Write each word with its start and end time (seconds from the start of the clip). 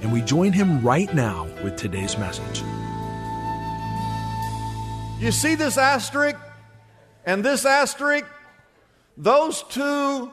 and 0.00 0.12
we 0.12 0.22
join 0.22 0.52
him 0.52 0.80
right 0.82 1.12
now 1.14 1.44
with 1.62 1.76
today's 1.76 2.16
message. 2.18 2.62
You 5.20 5.32
see 5.32 5.54
this 5.54 5.76
asterisk 5.76 6.38
and 7.26 7.44
this 7.44 7.66
asterisk? 7.66 8.26
Those 9.16 9.62
two 9.64 10.32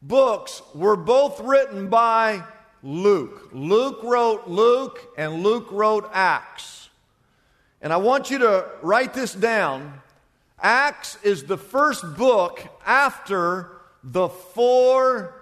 books 0.00 0.62
were 0.74 0.96
both 0.96 1.40
written 1.40 1.88
by 1.88 2.42
Luke. 2.82 3.50
Luke 3.52 4.00
wrote 4.02 4.48
Luke, 4.48 5.00
and 5.16 5.44
Luke 5.44 5.68
wrote 5.70 6.10
Acts. 6.12 6.88
And 7.80 7.92
I 7.92 7.98
want 7.98 8.30
you 8.30 8.38
to 8.38 8.68
write 8.82 9.14
this 9.14 9.32
down. 9.34 10.00
Acts 10.60 11.16
is 11.22 11.44
the 11.44 11.56
first 11.56 12.16
book 12.16 12.60
after 12.84 13.70
the 14.02 14.28
four 14.28 15.34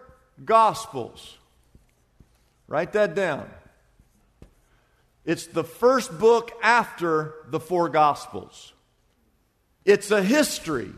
Gospels. 0.44 1.36
Write 2.70 2.92
that 2.92 3.16
down. 3.16 3.50
It's 5.24 5.46
the 5.46 5.64
first 5.64 6.18
book 6.18 6.52
after 6.62 7.34
the 7.48 7.58
four 7.58 7.88
Gospels. 7.88 8.72
It's 9.84 10.12
a 10.12 10.22
history 10.22 10.92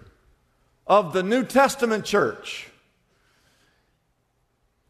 of 0.87 1.15
the 1.15 1.23
New 1.23 1.45
Testament 1.45 2.05
church. 2.05 2.69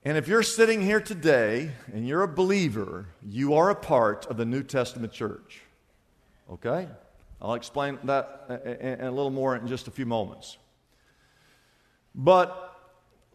And 0.05 0.19
if 0.19 0.27
you're 0.27 0.43
sitting 0.43 0.83
here 0.83 1.01
today 1.01 1.71
and 1.95 2.07
you're 2.07 2.25
a 2.25 2.29
believer, 2.29 3.07
you 3.25 3.55
are 3.55 3.71
a 3.71 3.77
part 3.77 4.27
of 4.27 4.37
the 4.37 4.45
New 4.45 4.65
Testament 4.65 5.13
church. 5.13 5.63
Okay? 6.51 6.89
I'll 7.41 7.55
explain 7.55 8.01
that 8.05 8.99
a, 9.01 9.09
little 9.09 9.31
more 9.31 9.55
in 9.55 9.69
just 9.69 9.87
a 9.87 9.93
few 9.93 10.07
moments. 10.07 10.59
But 12.13 12.77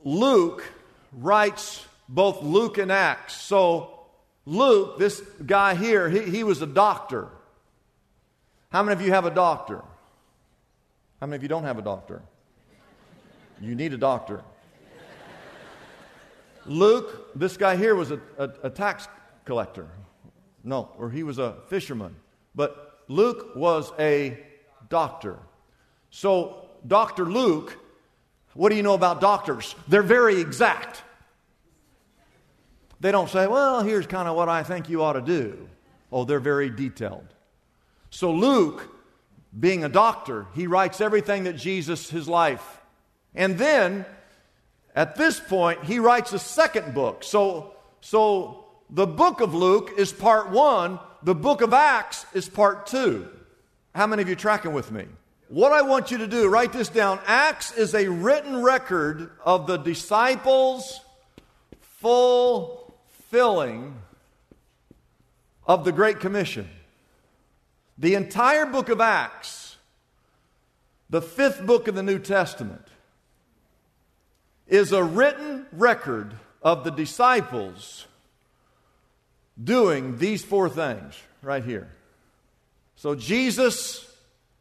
Luke 0.03 0.65
writes 1.13 1.85
both 2.09 2.41
Luke 2.41 2.77
and 2.77 2.91
Acts. 2.91 3.35
So, 3.35 3.99
Luke, 4.45 4.97
this 4.97 5.21
guy 5.45 5.75
here, 5.75 6.09
he, 6.09 6.21
he 6.21 6.43
was 6.43 6.61
a 6.61 6.67
doctor. 6.67 7.27
How 8.69 8.83
many 8.83 8.93
of 8.93 9.01
you 9.01 9.11
have 9.11 9.25
a 9.25 9.31
doctor? 9.31 9.83
How 11.19 11.27
many 11.27 11.37
of 11.37 11.43
you 11.43 11.49
don't 11.49 11.63
have 11.63 11.77
a 11.77 11.81
doctor? 11.81 12.21
You 13.59 13.75
need 13.75 13.93
a 13.93 13.97
doctor. 13.97 14.43
Luke, 16.65 17.31
this 17.33 17.57
guy 17.57 17.75
here 17.75 17.95
was 17.95 18.11
a, 18.11 18.19
a, 18.37 18.49
a, 18.63 18.69
tax 18.69 19.07
collector. 19.45 19.87
No, 20.63 20.89
or 20.97 21.09
he 21.09 21.23
was 21.23 21.39
a 21.39 21.55
fisherman. 21.69 22.15
But 22.55 23.03
Luke 23.07 23.55
was 23.55 23.93
a 23.97 24.37
doctor. 24.89 25.39
So, 26.09 26.69
Dr. 26.85 27.25
Luke, 27.25 27.77
what 28.53 28.69
do 28.69 28.75
you 28.75 28.83
know 28.83 28.95
about 28.95 29.21
doctors? 29.21 29.75
They're 29.87 30.03
very 30.03 30.41
exact. 30.41 31.03
They 32.99 33.11
don't 33.11 33.29
say, 33.29 33.47
well, 33.47 33.83
here's 33.83 34.07
kind 34.07 34.27
of 34.27 34.35
what 34.35 34.49
I 34.49 34.63
think 34.63 34.89
you 34.89 35.03
ought 35.03 35.13
to 35.13 35.21
do. 35.21 35.69
Oh, 36.11 36.25
they're 36.25 36.39
very 36.39 36.69
detailed. 36.69 37.27
So, 38.09 38.31
Luke, 38.31 38.89
being 39.57 39.83
a 39.83 39.89
doctor, 39.89 40.47
he 40.55 40.67
writes 40.67 41.01
everything 41.01 41.43
that 41.43 41.53
Jesus, 41.53 42.09
his 42.09 42.27
life. 42.27 42.79
And 43.35 43.57
then 43.57 44.05
at 44.95 45.15
this 45.15 45.39
point, 45.39 45.83
he 45.83 45.99
writes 45.99 46.33
a 46.33 46.39
second 46.39 46.93
book. 46.95 47.23
So, 47.23 47.75
so 48.01 48.65
the 48.89 49.05
book 49.05 49.41
of 49.41 49.53
Luke 49.53 49.91
is 49.97 50.11
part 50.11 50.49
one, 50.49 50.99
the 51.21 51.35
book 51.35 51.61
of 51.61 51.73
Acts 51.73 52.25
is 52.33 52.49
part 52.49 52.87
two. 52.87 53.27
How 53.93 54.07
many 54.07 54.21
of 54.21 54.29
you 54.29 54.35
tracking 54.35 54.73
with 54.73 54.91
me? 54.91 55.05
What 55.49 55.71
I 55.71 55.81
want 55.81 56.11
you 56.11 56.17
to 56.19 56.27
do, 56.27 56.49
write 56.49 56.73
this 56.73 56.89
down. 56.89 57.19
Acts 57.25 57.71
is 57.71 57.93
a 57.93 58.07
written 58.07 58.63
record 58.63 59.31
of 59.45 59.65
the 59.65 59.77
disciples' 59.77 60.99
fulfilling 63.29 63.93
of 65.65 65.83
the 65.83 65.91
Great 65.91 66.19
Commission. 66.19 66.69
The 67.97 68.15
entire 68.15 68.65
book 68.65 68.89
of 68.89 69.01
Acts, 69.01 69.75
the 71.09 71.21
fifth 71.21 71.65
book 71.65 71.87
of 71.87 71.95
the 71.95 72.03
New 72.03 72.19
Testament, 72.19 72.87
is 74.67 74.91
a 74.91 75.03
written 75.03 75.65
record 75.73 76.35
of 76.61 76.83
the 76.83 76.91
disciples 76.91 78.05
doing 79.61 80.17
these 80.19 80.43
four 80.43 80.69
things 80.69 81.19
right 81.41 81.63
here. 81.63 81.89
So 82.95 83.15
Jesus 83.15 84.09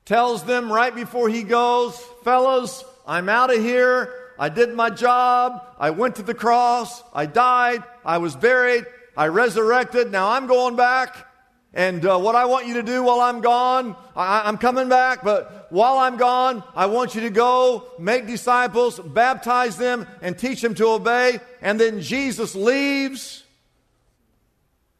tells 0.04 0.44
them 0.44 0.72
right 0.72 0.94
before 0.94 1.28
he 1.28 1.42
goes, 1.42 1.96
Fellas, 2.24 2.84
I'm 3.06 3.28
out 3.28 3.54
of 3.54 3.60
here. 3.60 4.12
I 4.38 4.48
did 4.48 4.74
my 4.74 4.90
job. 4.90 5.64
I 5.78 5.90
went 5.90 6.16
to 6.16 6.22
the 6.22 6.34
cross. 6.34 7.02
I 7.14 7.26
died. 7.26 7.82
I 8.06 8.18
was 8.18 8.36
buried. 8.36 8.86
I 9.16 9.26
resurrected. 9.26 10.12
Now 10.12 10.30
I'm 10.30 10.46
going 10.46 10.76
back. 10.76 11.26
And 11.74 12.06
uh, 12.06 12.18
what 12.18 12.34
I 12.34 12.46
want 12.46 12.66
you 12.66 12.74
to 12.74 12.82
do 12.82 13.02
while 13.02 13.20
I'm 13.20 13.42
gone, 13.42 13.96
I, 14.14 14.48
am 14.48 14.56
coming 14.56 14.88
back, 14.88 15.22
but 15.22 15.66
while 15.70 15.98
I'm 15.98 16.16
gone, 16.16 16.64
I 16.74 16.86
want 16.86 17.14
you 17.14 17.20
to 17.22 17.30
go 17.30 17.86
make 17.98 18.26
disciples, 18.26 18.98
baptize 18.98 19.76
them, 19.76 20.06
and 20.22 20.38
teach 20.38 20.62
them 20.62 20.74
to 20.76 20.86
obey. 20.86 21.38
And 21.60 21.78
then 21.78 22.00
Jesus 22.00 22.54
leaves. 22.54 23.44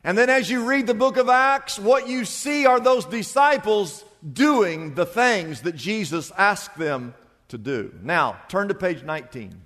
And 0.05 0.19
then 0.19 0.29
as 0.29 0.51
you 0.51 0.69
read 0.69 0.87
the 0.87 0.93
book 0.93 1.17
of 1.17 1.31
Acts, 1.31 1.79
what 1.79 2.09
you 2.09 2.27
see 2.27 2.67
are 2.67 2.79
those 2.79 3.07
disciples 3.07 4.05
doing 4.31 4.95
the 4.95 5.07
things 5.07 5.63
that 5.63 5.77
Jesus 5.77 6.31
asked 6.37 6.77
them 6.77 7.15
to 7.49 7.57
do. 7.57 7.95
Now, 8.03 8.37
turn 8.49 8.69
to 8.69 8.75
page 8.75 9.03
19. 9.03 9.66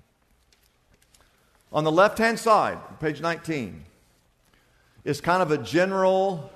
On 1.72 1.84
the 1.84 1.92
left 1.92 2.18
hand 2.18 2.38
side, 2.38 2.78
page 2.98 3.20
19, 3.20 3.84
is 5.04 5.20
kind 5.20 5.42
of 5.42 5.50
a 5.50 5.58
general 5.58 6.50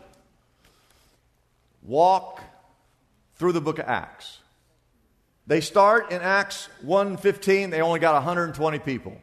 walk 1.83 2.43
through 3.37 3.53
the 3.53 3.61
book 3.61 3.79
of 3.79 3.87
Acts. 3.87 4.39
They 5.47 5.61
start 5.61 6.11
in 6.11 6.21
Acts 6.23 6.69
1:15, 6.85 7.71
they 7.71 7.81
only 7.81 8.01
got 8.01 8.15
120 8.15 8.79
people. 8.81 9.17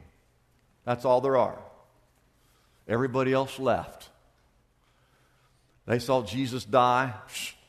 That's 0.86 1.06
all 1.06 1.22
there 1.22 1.38
are. 1.38 1.60
Everybody 2.88 3.34
else 3.34 3.60
left. 3.60 4.10
They 5.86 6.00
saw 6.00 6.24
Jesus 6.24 6.64
die, 6.64 7.14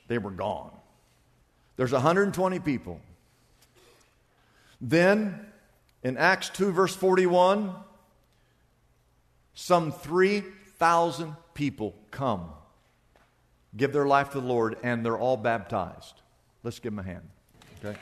they 0.08 0.19
were 0.19 0.31
gone. 0.31 0.70
There's 1.76 1.93
120 1.93 2.61
people. 2.61 3.00
Then 4.81 5.46
in 6.02 6.17
Acts 6.17 6.50
2 6.50 6.73
verse 6.73 6.94
41, 6.94 7.75
some 9.54 9.93
3,000 9.93 11.37
people 11.54 11.94
come 12.10 12.50
give 13.76 13.93
their 13.93 14.06
life 14.06 14.31
to 14.31 14.40
the 14.40 14.46
Lord, 14.46 14.76
and 14.82 15.04
they're 15.04 15.19
all 15.19 15.37
baptized. 15.37 16.14
Let's 16.62 16.78
give 16.78 16.94
them 16.94 16.99
a 16.99 17.08
hand. 17.08 17.28
Okay? 17.84 17.99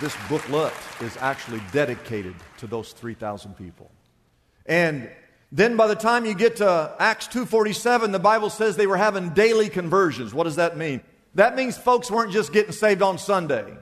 This 0.00 0.14
booklet 0.28 0.72
is 1.00 1.16
actually 1.16 1.60
dedicated 1.72 2.34
to 2.58 2.66
those 2.66 2.92
3,000 2.92 3.56
people. 3.56 3.90
And 4.66 5.10
then 5.50 5.76
by 5.76 5.86
the 5.86 5.96
time 5.96 6.24
you 6.26 6.34
get 6.34 6.56
to 6.56 6.94
Acts 6.98 7.26
2:47, 7.26 8.12
the 8.12 8.18
Bible 8.18 8.50
says 8.50 8.76
they 8.76 8.86
were 8.86 8.98
having 8.98 9.30
daily 9.30 9.68
conversions. 9.68 10.34
What 10.34 10.44
does 10.44 10.56
that 10.56 10.76
mean? 10.76 11.00
That 11.34 11.56
means 11.56 11.76
folks 11.76 12.10
weren't 12.10 12.32
just 12.32 12.52
getting 12.52 12.72
saved 12.72 13.02
on 13.02 13.18
Sunday. 13.18 13.76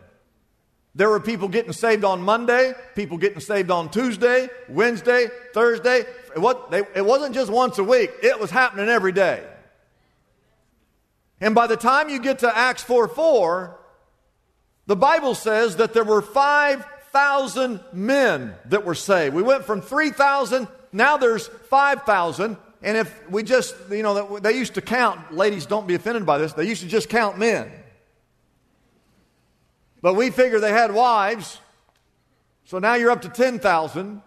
There 0.96 1.10
were 1.10 1.20
people 1.20 1.48
getting 1.48 1.75
saved 1.75 2.04
on 2.04 2.22
Monday, 2.22 2.72
people 2.94 3.19
getting 3.19 3.40
saved 3.40 3.70
on 3.70 3.90
Tuesday, 3.90 4.48
Wednesday, 4.66 5.28
Thursday. 5.52 6.06
It, 6.34 7.04
wasn't 7.04 7.34
just 7.34 7.52
once 7.52 7.76
a 7.76 7.84
week, 7.84 8.10
it 8.22 8.40
was 8.40 8.50
happening 8.50 8.88
every 8.88 9.12
day. 9.12 9.46
And 11.38 11.54
by 11.54 11.66
the 11.66 11.76
time 11.76 12.08
you 12.08 12.19
get 12.19 12.38
to 12.38 12.56
Acts 12.56 12.82
4 12.82 13.08
4, 13.08 13.78
the 14.87 14.96
Bible 14.96 15.34
says 15.34 15.76
that 15.76 15.93
there 15.93 16.02
were 16.02 16.22
5,000 16.22 17.81
men 17.92 18.54
that 18.64 18.87
were 18.87 18.94
saved. 18.94 19.34
We 19.34 19.42
went 19.42 19.66
from 19.66 19.82
3,000, 19.82 20.66
now 20.92 21.19
there's 21.19 21.46
5,000. 21.46 22.56
And 22.82 22.96
if 22.96 23.31
we 23.31 23.42
just, 23.42 23.75
you 23.90 24.02
know, 24.02 24.38
they 24.38 24.52
used 24.52 24.75
to 24.75 24.81
count, 24.81 25.34
ladies, 25.34 25.66
don't 25.66 25.87
be 25.87 25.94
offended 25.94 26.25
by 26.25 26.38
this, 26.38 26.54
they 26.54 26.64
used 26.64 26.81
to 26.81 26.88
just 26.88 27.10
count 27.10 27.37
men. 27.37 27.70
But 30.06 30.14
we 30.14 30.30
figure 30.30 30.60
they 30.60 30.70
had 30.70 30.94
wives, 30.94 31.58
so 32.64 32.78
now 32.78 32.94
you're 32.94 33.10
up 33.10 33.22
to 33.22 33.28
10,000. 33.28 34.22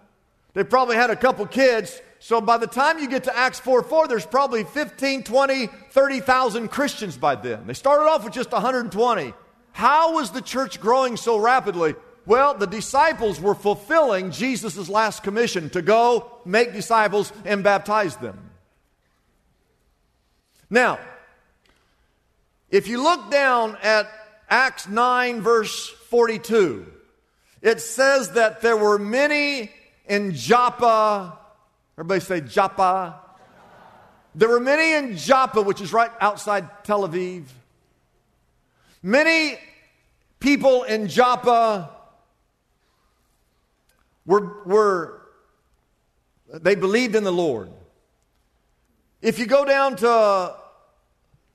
They 0.53 0.65
probably 0.65 0.97
had 0.97 1.09
a 1.09 1.15
couple 1.15 1.45
kids. 1.45 2.01
So 2.19 2.41
by 2.41 2.57
the 2.57 2.67
time 2.67 2.99
you 2.99 3.07
get 3.07 3.23
to 3.23 3.37
Acts 3.37 3.61
4 3.61 3.83
4, 3.83 4.09
there's 4.09 4.25
probably 4.25 4.65
15, 4.65 5.23
20, 5.23 5.67
30,000 5.67 6.67
Christians 6.67 7.15
by 7.15 7.35
then. 7.35 7.65
They 7.65 7.73
started 7.73 8.09
off 8.09 8.25
with 8.25 8.33
just 8.33 8.51
120. 8.51 9.33
How 9.71 10.15
was 10.15 10.31
the 10.31 10.41
church 10.41 10.81
growing 10.81 11.15
so 11.15 11.37
rapidly? 11.39 11.95
Well, 12.25 12.55
the 12.55 12.67
disciples 12.67 13.39
were 13.39 13.55
fulfilling 13.55 14.31
Jesus' 14.31 14.89
last 14.89 15.23
commission 15.23 15.69
to 15.69 15.81
go 15.81 16.29
make 16.43 16.73
disciples 16.73 17.31
and 17.45 17.63
baptize 17.63 18.17
them. 18.17 18.51
Now, 20.69 20.99
if 22.69 22.89
you 22.89 23.01
look 23.01 23.31
down 23.31 23.77
at 23.81 24.18
Acts 24.49 24.87
9, 24.87 25.41
verse 25.41 25.89
42, 25.89 26.91
it 27.61 27.81
says 27.81 28.31
that 28.31 28.61
there 28.61 28.77
were 28.77 28.97
many 28.97 29.71
in 30.07 30.33
Joppa. 30.33 31.37
Everybody 31.95 32.19
say 32.19 32.41
Joppa. 32.41 33.19
There 34.33 34.49
were 34.49 34.59
many 34.59 34.93
in 34.93 35.17
Joppa, 35.17 35.61
which 35.61 35.81
is 35.81 35.93
right 35.93 36.11
outside 36.19 36.83
Tel 36.83 37.07
Aviv. 37.07 37.43
Many 39.03 39.59
people 40.39 40.83
in 40.83 41.07
Joppa 41.07 41.91
were, 44.25 44.63
were 44.65 45.21
they 46.51 46.75
believed 46.75 47.15
in 47.15 47.23
the 47.23 47.31
Lord. 47.31 47.69
If 49.21 49.37
you 49.37 49.45
go 49.45 49.65
down 49.65 49.97
to 49.97 50.55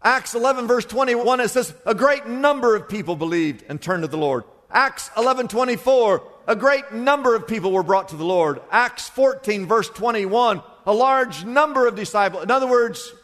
Acts 0.05 0.35
11, 0.35 0.67
verse 0.67 0.85
21, 0.85 1.41
it 1.41 1.49
says, 1.49 1.75
A 1.87 1.95
great 1.95 2.27
number 2.27 2.77
of 2.77 2.91
people 2.91 3.17
believed 3.17 3.65
and 3.71 3.81
turned 3.81 4.03
to 4.03 4.09
the 4.09 4.19
Lord. 4.19 4.45
Acts 4.71 5.11
11, 5.17 5.49
24, 5.49 6.23
a 6.47 6.55
great 6.55 6.93
number 6.93 7.35
of 7.35 7.49
people 7.49 7.73
were 7.73 7.83
brought 7.83 8.11
to 8.11 8.17
the 8.17 8.25
Lord. 8.25 8.61
Acts 8.71 9.09
14, 9.09 9.67
verse 9.67 9.89
21, 9.89 10.61
a 10.85 10.93
large 10.93 11.47
number 11.47 11.87
of 11.87 11.97
disciples. 11.97 12.43
In 12.43 12.51
other 12.51 12.67
words, 12.67 13.15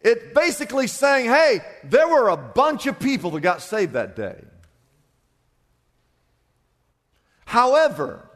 it's 0.00 0.32
basically 0.32 0.86
saying, 0.86 1.26
hey, 1.26 1.60
there 1.82 2.06
were 2.06 2.28
a 2.28 2.36
bunch 2.36 2.86
of 2.86 3.00
people 3.00 3.32
that 3.32 3.40
got 3.40 3.62
saved 3.62 3.94
that 3.94 4.14
day. 4.14 4.44
However, 7.46 8.28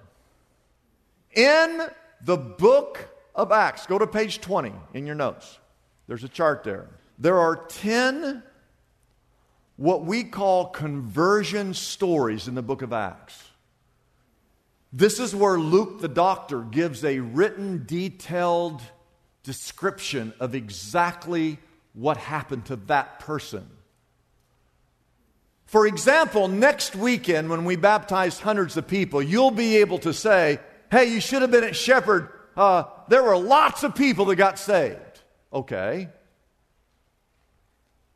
in 1.32 1.82
the 2.24 2.36
book 2.36 3.08
of 3.32 3.52
Acts, 3.52 3.86
go 3.86 3.96
to 3.96 4.08
page 4.08 4.40
20 4.40 4.72
in 4.94 5.06
your 5.06 5.14
notes. 5.14 5.60
There's 6.10 6.24
a 6.24 6.28
chart 6.28 6.64
there. 6.64 6.88
There 7.20 7.38
are 7.38 7.54
10 7.54 8.42
what 9.76 10.04
we 10.04 10.24
call 10.24 10.66
conversion 10.66 11.72
stories 11.72 12.48
in 12.48 12.56
the 12.56 12.62
book 12.62 12.82
of 12.82 12.92
Acts. 12.92 13.40
This 14.92 15.20
is 15.20 15.36
where 15.36 15.56
Luke 15.56 16.00
the 16.00 16.08
doctor 16.08 16.62
gives 16.62 17.04
a 17.04 17.20
written, 17.20 17.84
detailed 17.86 18.82
description 19.44 20.32
of 20.40 20.56
exactly 20.56 21.58
what 21.92 22.16
happened 22.16 22.66
to 22.66 22.76
that 22.88 23.20
person. 23.20 23.70
For 25.66 25.86
example, 25.86 26.48
next 26.48 26.96
weekend 26.96 27.48
when 27.50 27.64
we 27.64 27.76
baptize 27.76 28.40
hundreds 28.40 28.76
of 28.76 28.88
people, 28.88 29.22
you'll 29.22 29.52
be 29.52 29.76
able 29.76 29.98
to 29.98 30.12
say, 30.12 30.58
hey, 30.90 31.04
you 31.04 31.20
should 31.20 31.42
have 31.42 31.52
been 31.52 31.62
at 31.62 31.76
Shepherd. 31.76 32.30
Uh, 32.56 32.82
there 33.06 33.22
were 33.22 33.36
lots 33.36 33.84
of 33.84 33.94
people 33.94 34.24
that 34.24 34.34
got 34.34 34.58
saved. 34.58 35.09
Okay. 35.52 36.08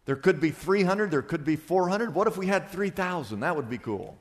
There 0.07 0.17
could 0.17 0.41
be 0.41 0.51
300, 0.51 1.11
there 1.11 1.23
could 1.23 1.45
be 1.45 1.57
400. 1.57 2.15
What 2.15 2.27
if 2.27 2.37
we 2.37 2.47
had 2.47 2.69
3,000? 2.71 3.41
That 3.41 3.57
would 3.57 3.71
be 3.71 3.79
cool. 3.79 4.19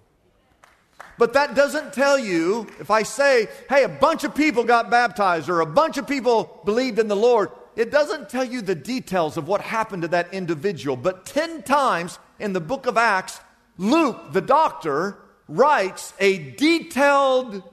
But 1.18 1.33
that 1.33 1.56
doesn't 1.56 1.94
tell 1.94 2.18
you, 2.18 2.68
if 2.80 2.89
I 2.89 3.04
say, 3.04 3.48
hey, 3.69 3.83
a 3.83 3.89
bunch 3.89 4.24
of 4.24 4.33
people 4.33 4.63
got 4.63 4.89
baptized 4.89 5.50
or 5.50 5.60
a 5.60 5.65
bunch 5.65 5.98
of 5.98 6.07
people 6.07 6.62
believed 6.65 7.00
in 7.00 7.07
the 7.07 7.15
Lord, 7.15 7.51
it 7.75 7.92
doesn't 7.92 8.30
tell 8.30 8.44
you 8.44 8.62
the 8.62 8.75
details 8.75 9.38
of 9.38 9.48
what 9.48 9.62
happened 9.62 10.04
to 10.04 10.07
that 10.10 10.33
individual. 10.33 10.95
But 10.95 11.25
10 11.25 11.63
times 11.63 12.18
in 12.39 12.54
the 12.54 12.62
book 12.62 12.86
of 12.86 12.98
Acts, 12.98 13.39
Luke, 13.77 14.31
the 14.31 14.42
doctor, 14.42 15.18
writes 15.48 16.13
a 16.19 16.51
detailed 16.51 17.63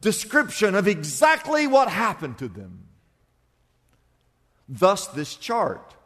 description 0.00 0.74
of 0.74 0.86
exactly 0.86 1.66
what 1.66 1.88
happened 1.88 2.38
to 2.38 2.48
them. 2.48 2.79
Thus, 4.72 5.08
this 5.08 5.34
chart. 5.34 5.96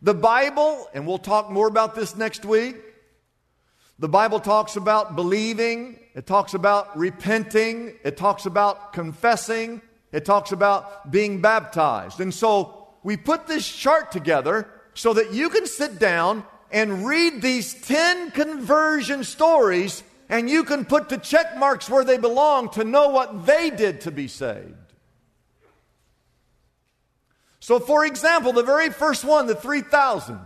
The 0.00 0.14
Bible, 0.14 0.88
and 0.94 1.08
we'll 1.08 1.18
talk 1.18 1.50
more 1.50 1.66
about 1.66 1.96
this 1.96 2.14
next 2.14 2.44
week, 2.44 2.76
the 3.98 4.08
Bible 4.08 4.38
talks 4.38 4.76
about 4.76 5.16
believing, 5.16 5.98
it 6.14 6.26
talks 6.26 6.54
about 6.54 6.96
repenting, 6.96 7.94
it 8.04 8.16
talks 8.16 8.46
about 8.46 8.92
confessing, 8.92 9.82
it 10.12 10.24
talks 10.24 10.52
about 10.52 11.10
being 11.10 11.40
baptized. 11.40 12.20
And 12.20 12.32
so 12.32 12.86
we 13.02 13.16
put 13.16 13.48
this 13.48 13.66
chart 13.66 14.12
together 14.12 14.68
so 14.94 15.12
that 15.14 15.32
you 15.32 15.48
can 15.48 15.66
sit 15.66 15.98
down 15.98 16.44
and 16.70 17.06
read 17.06 17.42
these 17.42 17.74
10 17.74 18.30
conversion 18.30 19.24
stories 19.24 20.04
and 20.28 20.48
you 20.48 20.62
can 20.62 20.84
put 20.84 21.08
the 21.08 21.18
check 21.18 21.56
marks 21.58 21.90
where 21.90 22.04
they 22.04 22.18
belong 22.18 22.70
to 22.70 22.84
know 22.84 23.08
what 23.08 23.46
they 23.46 23.70
did 23.70 24.02
to 24.02 24.12
be 24.12 24.28
saved. 24.28 24.85
So, 27.66 27.80
for 27.80 28.06
example, 28.06 28.52
the 28.52 28.62
very 28.62 28.90
first 28.90 29.24
one, 29.24 29.48
the 29.48 29.56
3,000, 29.56 30.38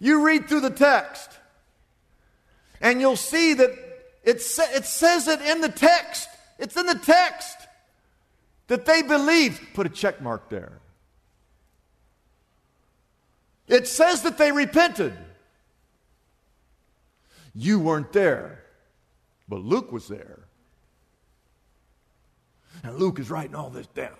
you 0.00 0.22
read 0.22 0.46
through 0.46 0.60
the 0.60 0.68
text 0.68 1.30
and 2.82 3.00
you'll 3.00 3.16
see 3.16 3.54
that 3.54 3.70
it, 4.22 4.42
sa- 4.42 4.70
it 4.74 4.84
says 4.84 5.28
it 5.28 5.40
in 5.40 5.62
the 5.62 5.70
text. 5.70 6.28
It's 6.58 6.76
in 6.76 6.84
the 6.84 7.00
text 7.02 7.56
that 8.66 8.84
they 8.84 9.00
believed. 9.00 9.62
Put 9.72 9.86
a 9.86 9.88
check 9.88 10.20
mark 10.20 10.50
there. 10.50 10.78
It 13.66 13.88
says 13.88 14.20
that 14.24 14.36
they 14.36 14.52
repented. 14.52 15.14
You 17.54 17.80
weren't 17.80 18.12
there, 18.12 18.62
but 19.48 19.62
Luke 19.62 19.90
was 19.90 20.06
there. 20.06 20.40
And 22.84 22.96
Luke 22.96 23.18
is 23.18 23.30
writing 23.30 23.54
all 23.54 23.70
this 23.70 23.86
down. 23.86 24.16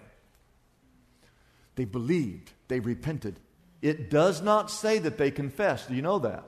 They 1.74 1.84
believed, 1.84 2.52
they 2.68 2.80
repented. 2.80 3.40
It 3.80 4.10
does 4.10 4.42
not 4.42 4.70
say 4.70 4.98
that 4.98 5.18
they 5.18 5.30
confessed. 5.30 5.88
Do 5.88 5.94
you 5.94 6.02
know 6.02 6.20
that? 6.20 6.44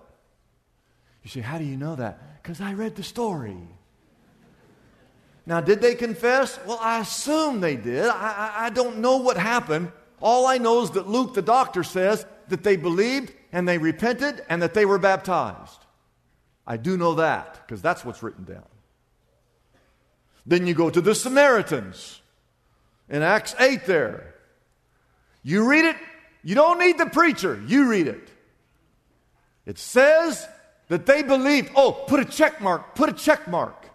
You 1.23 1.31
say, 1.31 1.40
How 1.40 1.59
do 1.59 1.64
you 1.64 1.76
know 1.76 1.97
that? 1.97 2.43
Because 2.43 2.61
I 2.61 2.75
read 2.75 2.97
the 2.97 3.02
story. 3.02 3.57
Now, 5.47 5.61
did 5.61 5.81
they 5.83 5.95
confess? 5.95 6.59
Well, 6.66 6.78
I 6.81 7.00
assume 7.00 7.61
they 7.61 7.76
did. 7.76 8.07
I, 8.07 8.52
I, 8.57 8.66
I, 8.66 8.71
don't 8.71 8.99
know 8.99 9.19
what 9.19 9.37
happened. 9.37 9.93
All 10.23 10.47
I 10.47 10.57
know 10.57 10.83
is 10.83 10.93
that 10.93 11.07
Luke, 11.07 11.35
the 11.35 11.43
doctor, 11.43 11.83
says 11.83 12.25
that 12.49 12.62
they 12.62 12.76
believed 12.76 13.33
and 13.52 13.69
they 13.69 13.76
repented 13.76 14.43
and 14.49 14.62
that 14.62 14.73
they 14.73 14.87
were 14.87 14.99
baptized. 14.99 15.85
I 16.66 16.78
do 16.78 16.97
know 16.97 17.14
that 17.16 17.61
because 17.66 17.83
that's 17.83 18.04
what's 18.04 18.23
written 18.23 18.45
down. 18.45 18.64
Then 20.47 20.66
you 20.66 20.75
go 20.75 20.88
to 20.88 21.00
the 21.00 21.14
Samaritans 21.14 22.23
in 23.09 23.23
Acts 23.23 23.54
8 23.59 23.85
there. 23.85 24.34
You 25.44 25.68
read 25.68 25.84
it, 25.84 25.96
you 26.42 26.56
don't 26.56 26.80
need 26.80 26.98
the 26.98 27.06
preacher, 27.06 27.62
you 27.66 27.88
read 27.88 28.08
it. 28.08 28.28
It 29.66 29.78
says 29.78 30.46
that 30.88 31.06
they 31.06 31.22
believed. 31.22 31.70
Oh, 31.76 31.92
put 31.92 32.20
a 32.20 32.24
check 32.24 32.60
mark, 32.60 32.94
put 32.94 33.08
a 33.08 33.12
check 33.12 33.46
mark. 33.46 33.88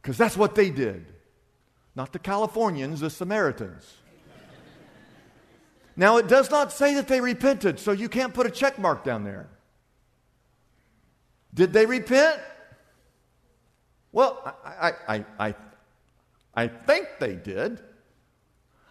Because 0.00 0.16
that's 0.16 0.36
what 0.36 0.54
they 0.54 0.70
did. 0.70 1.06
Not 1.94 2.12
the 2.12 2.18
Californians, 2.18 3.00
the 3.00 3.10
Samaritans. 3.10 3.92
now, 5.96 6.16
it 6.16 6.28
does 6.28 6.50
not 6.50 6.72
say 6.72 6.94
that 6.94 7.08
they 7.08 7.20
repented, 7.20 7.78
so 7.78 7.92
you 7.92 8.08
can't 8.08 8.32
put 8.32 8.46
a 8.46 8.50
check 8.50 8.78
mark 8.78 9.04
down 9.04 9.24
there. 9.24 9.48
Did 11.52 11.72
they 11.72 11.84
repent? 11.84 12.40
Well, 14.12 14.56
I, 14.64 14.92
I, 15.08 15.24
I, 15.38 15.54
I, 16.54 16.68
think 16.68 17.08
they 17.18 17.36
did. 17.36 17.80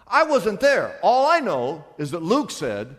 I 0.09 0.23
wasn't 0.23 0.59
there. 0.59 0.97
All 1.03 1.27
I 1.27 1.39
know 1.39 1.85
is 1.97 2.11
that 2.11 2.23
Luke 2.23 2.51
said 2.51 2.95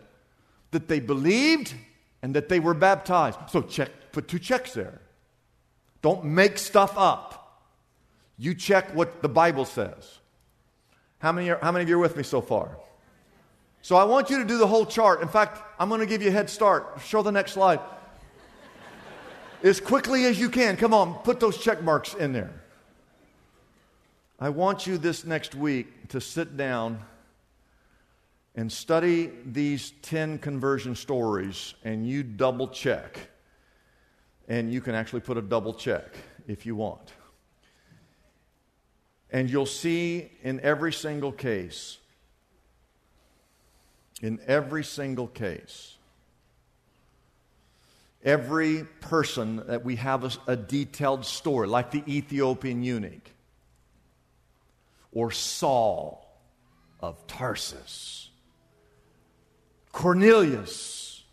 that 0.71 0.87
they 0.87 0.99
believed 0.99 1.73
and 2.21 2.35
that 2.35 2.47
they 2.47 2.59
were 2.59 2.73
baptized. 2.73 3.37
So 3.49 3.61
check, 3.61 3.89
put 4.11 4.27
two 4.27 4.39
checks 4.39 4.73
there. 4.73 5.01
Don't 6.01 6.23
make 6.23 6.57
stuff 6.57 6.93
up. 6.97 7.37
You 8.37 8.55
check 8.55 8.95
what 8.95 9.21
the 9.21 9.29
Bible 9.29 9.65
says. 9.65 10.19
How 11.19 11.31
many, 11.31 11.49
are, 11.49 11.59
how 11.61 11.71
many 11.71 11.83
of 11.83 11.89
you 11.89 11.97
are 11.97 11.99
with 11.99 12.17
me 12.17 12.23
so 12.23 12.41
far? 12.41 12.77
So 13.83 13.95
I 13.95 14.05
want 14.05 14.29
you 14.29 14.39
to 14.39 14.45
do 14.45 14.57
the 14.57 14.67
whole 14.67 14.85
chart. 14.85 15.21
In 15.21 15.27
fact, 15.27 15.61
I'm 15.79 15.89
going 15.89 16.01
to 16.01 16.07
give 16.07 16.21
you 16.21 16.29
a 16.29 16.31
head 16.31 16.49
start. 16.49 16.99
Show 17.05 17.21
the 17.21 17.31
next 17.31 17.51
slide. 17.53 17.79
as 19.63 19.79
quickly 19.79 20.25
as 20.25 20.39
you 20.39 20.49
can. 20.49 20.77
Come 20.77 20.93
on, 20.93 21.15
put 21.23 21.39
those 21.39 21.57
check 21.57 21.83
marks 21.83 22.13
in 22.13 22.31
there. 22.31 22.60
I 24.43 24.49
want 24.49 24.87
you 24.87 24.97
this 24.97 25.23
next 25.23 25.53
week 25.53 26.07
to 26.07 26.19
sit 26.19 26.57
down 26.57 26.99
and 28.55 28.71
study 28.71 29.29
these 29.45 29.91
10 30.01 30.39
conversion 30.39 30.95
stories 30.95 31.75
and 31.83 32.07
you 32.07 32.23
double 32.23 32.67
check. 32.67 33.19
And 34.47 34.73
you 34.73 34.81
can 34.81 34.95
actually 34.95 35.19
put 35.19 35.37
a 35.37 35.43
double 35.43 35.75
check 35.75 36.15
if 36.47 36.65
you 36.65 36.75
want. 36.75 37.13
And 39.29 39.47
you'll 39.47 39.67
see 39.67 40.31
in 40.41 40.59
every 40.61 40.91
single 40.91 41.31
case, 41.31 41.99
in 44.23 44.39
every 44.47 44.83
single 44.83 45.27
case, 45.27 45.97
every 48.23 48.85
person 49.01 49.57
that 49.67 49.85
we 49.85 49.97
have 49.97 50.23
a, 50.23 50.31
a 50.47 50.55
detailed 50.55 51.27
story, 51.27 51.67
like 51.67 51.91
the 51.91 52.03
Ethiopian 52.07 52.81
eunuch 52.81 53.29
or 55.11 55.31
Saul 55.31 56.25
of 56.99 57.27
Tarsus, 57.27 58.29
Cornelius. 59.91 61.23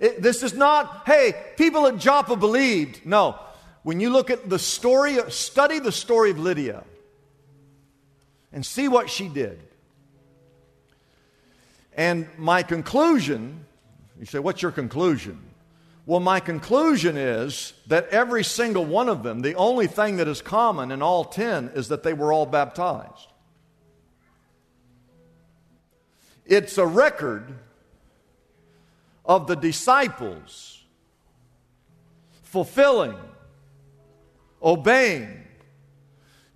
It, 0.00 0.22
this 0.22 0.42
is 0.42 0.54
not, 0.54 1.02
hey, 1.06 1.34
people 1.56 1.86
at 1.86 1.98
Joppa 1.98 2.36
believed. 2.36 3.06
No. 3.06 3.38
When 3.82 4.00
you 4.00 4.10
look 4.10 4.30
at 4.30 4.48
the 4.48 4.58
story, 4.58 5.18
study 5.28 5.78
the 5.78 5.92
story 5.92 6.30
of 6.30 6.38
Lydia 6.38 6.84
and 8.52 8.64
see 8.64 8.88
what 8.88 9.10
she 9.10 9.28
did. 9.28 9.60
And 11.96 12.26
my 12.38 12.62
conclusion, 12.62 13.66
you 14.18 14.26
say, 14.26 14.38
what's 14.38 14.62
your 14.62 14.72
conclusion? 14.72 15.40
Well, 16.06 16.20
my 16.20 16.38
conclusion 16.40 17.16
is 17.16 17.72
that 17.86 18.08
every 18.08 18.44
single 18.44 18.84
one 18.84 19.08
of 19.08 19.22
them, 19.22 19.40
the 19.40 19.54
only 19.54 19.86
thing 19.86 20.18
that 20.18 20.28
is 20.28 20.42
common 20.42 20.90
in 20.92 21.00
all 21.00 21.24
10 21.24 21.72
is 21.74 21.88
that 21.88 22.02
they 22.02 22.12
were 22.12 22.32
all 22.32 22.44
baptized. 22.44 23.28
It's 26.44 26.76
a 26.76 26.86
record 26.86 27.54
of 29.24 29.46
the 29.46 29.54
disciples 29.54 30.82
fulfilling, 32.42 33.16
obeying 34.62 35.40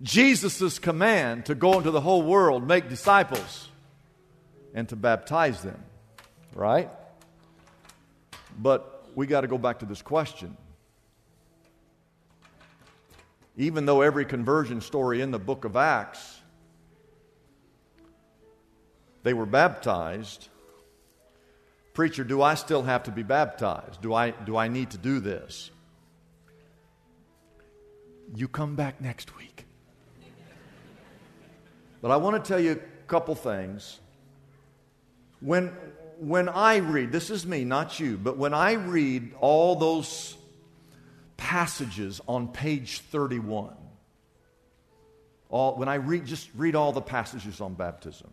Jesus' 0.03 0.77
command 0.77 1.47
to 1.47 1.55
go 1.55 1.73
into 1.79 1.89
the 1.89 2.01
whole 2.01 2.21
world, 2.21 2.67
make 2.67 2.87
disciples, 2.87 3.67
and 4.75 4.87
to 4.89 4.95
baptize 4.95 5.63
them. 5.63 5.83
Right? 6.53 6.89
But 8.57 8.98
we 9.15 9.27
got 9.27 9.41
to 9.41 9.47
go 9.47 9.57
back 9.57 9.79
to 9.79 9.85
this 9.85 10.01
question. 10.01 10.55
Even 13.57 13.85
though 13.85 14.01
every 14.01 14.25
conversion 14.25 14.79
story 14.79 15.21
in 15.21 15.31
the 15.31 15.39
book 15.39 15.65
of 15.65 15.75
Acts, 15.75 16.39
they 19.23 19.33
were 19.33 19.45
baptized. 19.45 20.47
Preacher, 21.93 22.23
do 22.23 22.41
I 22.41 22.55
still 22.55 22.83
have 22.83 23.03
to 23.03 23.11
be 23.11 23.23
baptized? 23.23 24.01
Do 24.01 24.13
I, 24.13 24.31
do 24.31 24.55
I 24.55 24.69
need 24.69 24.91
to 24.91 24.97
do 24.97 25.19
this? 25.19 25.71
You 28.33 28.47
come 28.47 28.75
back 28.75 29.01
next 29.01 29.35
week. 29.35 29.65
But 32.01 32.11
I 32.11 32.17
want 32.17 32.41
to 32.41 32.47
tell 32.47 32.59
you 32.59 32.71
a 32.71 33.07
couple 33.07 33.35
things. 33.35 33.99
When, 35.41 35.73
when 36.19 36.49
I 36.49 36.77
read, 36.77 37.11
this 37.11 37.29
is 37.29 37.45
me, 37.45 37.63
not 37.63 37.99
you, 37.99 38.17
but 38.17 38.37
when 38.37 38.53
I 38.53 38.73
read 38.73 39.33
all 39.39 39.75
those 39.75 40.35
passages 41.37 42.19
on 42.27 42.49
page 42.49 42.99
31, 42.99 43.73
all, 45.49 45.75
when 45.75 45.87
I 45.87 45.95
read, 45.95 46.25
just 46.25 46.49
read 46.55 46.75
all 46.75 46.91
the 46.91 47.01
passages 47.01 47.61
on 47.61 47.73
baptism, 47.73 48.29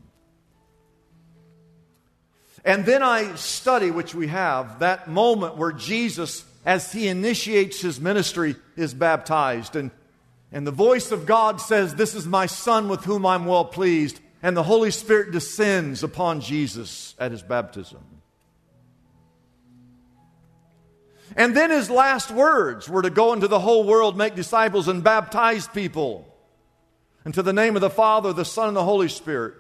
and 2.64 2.84
then 2.84 3.04
I 3.04 3.36
study, 3.36 3.92
which 3.92 4.14
we 4.14 4.26
have, 4.26 4.80
that 4.80 5.06
moment 5.06 5.56
where 5.56 5.70
Jesus, 5.70 6.44
as 6.64 6.92
he 6.92 7.06
initiates 7.06 7.80
his 7.80 8.00
ministry, 8.00 8.56
is 8.74 8.92
baptized. 8.92 9.76
And, 9.76 9.92
and 10.50 10.66
the 10.66 10.72
voice 10.72 11.12
of 11.12 11.26
God 11.26 11.60
says, 11.60 11.94
This 11.94 12.16
is 12.16 12.26
my 12.26 12.46
Son 12.46 12.88
with 12.88 13.04
whom 13.04 13.24
I'm 13.24 13.46
well 13.46 13.64
pleased 13.64 14.18
and 14.42 14.56
the 14.56 14.62
Holy 14.62 14.90
Spirit 14.90 15.32
descends 15.32 16.02
upon 16.02 16.40
Jesus 16.40 17.14
at 17.18 17.32
his 17.32 17.42
baptism. 17.42 18.04
And 21.34 21.56
then 21.56 21.70
his 21.70 21.90
last 21.90 22.30
words 22.30 22.88
were 22.88 23.02
to 23.02 23.10
go 23.10 23.32
into 23.32 23.48
the 23.48 23.58
whole 23.58 23.84
world, 23.84 24.16
make 24.16 24.34
disciples, 24.34 24.88
and 24.88 25.02
baptize 25.02 25.66
people. 25.66 26.26
into 27.26 27.42
the 27.42 27.52
name 27.52 27.74
of 27.74 27.82
the 27.82 27.90
Father, 27.90 28.32
the 28.32 28.44
Son, 28.44 28.68
and 28.68 28.76
the 28.76 28.84
Holy 28.84 29.08
Spirit. 29.08 29.54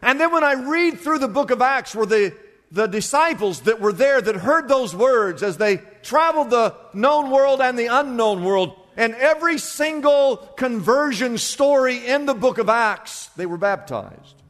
And 0.00 0.18
then 0.18 0.32
when 0.32 0.42
I 0.42 0.54
read 0.54 0.98
through 0.98 1.18
the 1.18 1.28
book 1.28 1.50
of 1.50 1.60
Acts, 1.60 1.94
where 1.94 2.06
the, 2.06 2.34
the 2.72 2.86
disciples 2.86 3.60
that 3.62 3.82
were 3.82 3.92
there 3.92 4.18
that 4.18 4.36
heard 4.36 4.66
those 4.66 4.96
words 4.96 5.42
as 5.42 5.58
they 5.58 5.82
traveled 6.02 6.48
the 6.48 6.74
known 6.94 7.30
world 7.30 7.60
and 7.60 7.78
the 7.78 7.88
unknown 7.88 8.42
world, 8.42 8.79
and 9.00 9.14
every 9.14 9.56
single 9.56 10.36
conversion 10.36 11.38
story 11.38 12.06
in 12.06 12.26
the 12.26 12.34
book 12.34 12.58
of 12.58 12.68
Acts, 12.68 13.30
they 13.34 13.46
were 13.46 13.56
baptized. 13.56 14.42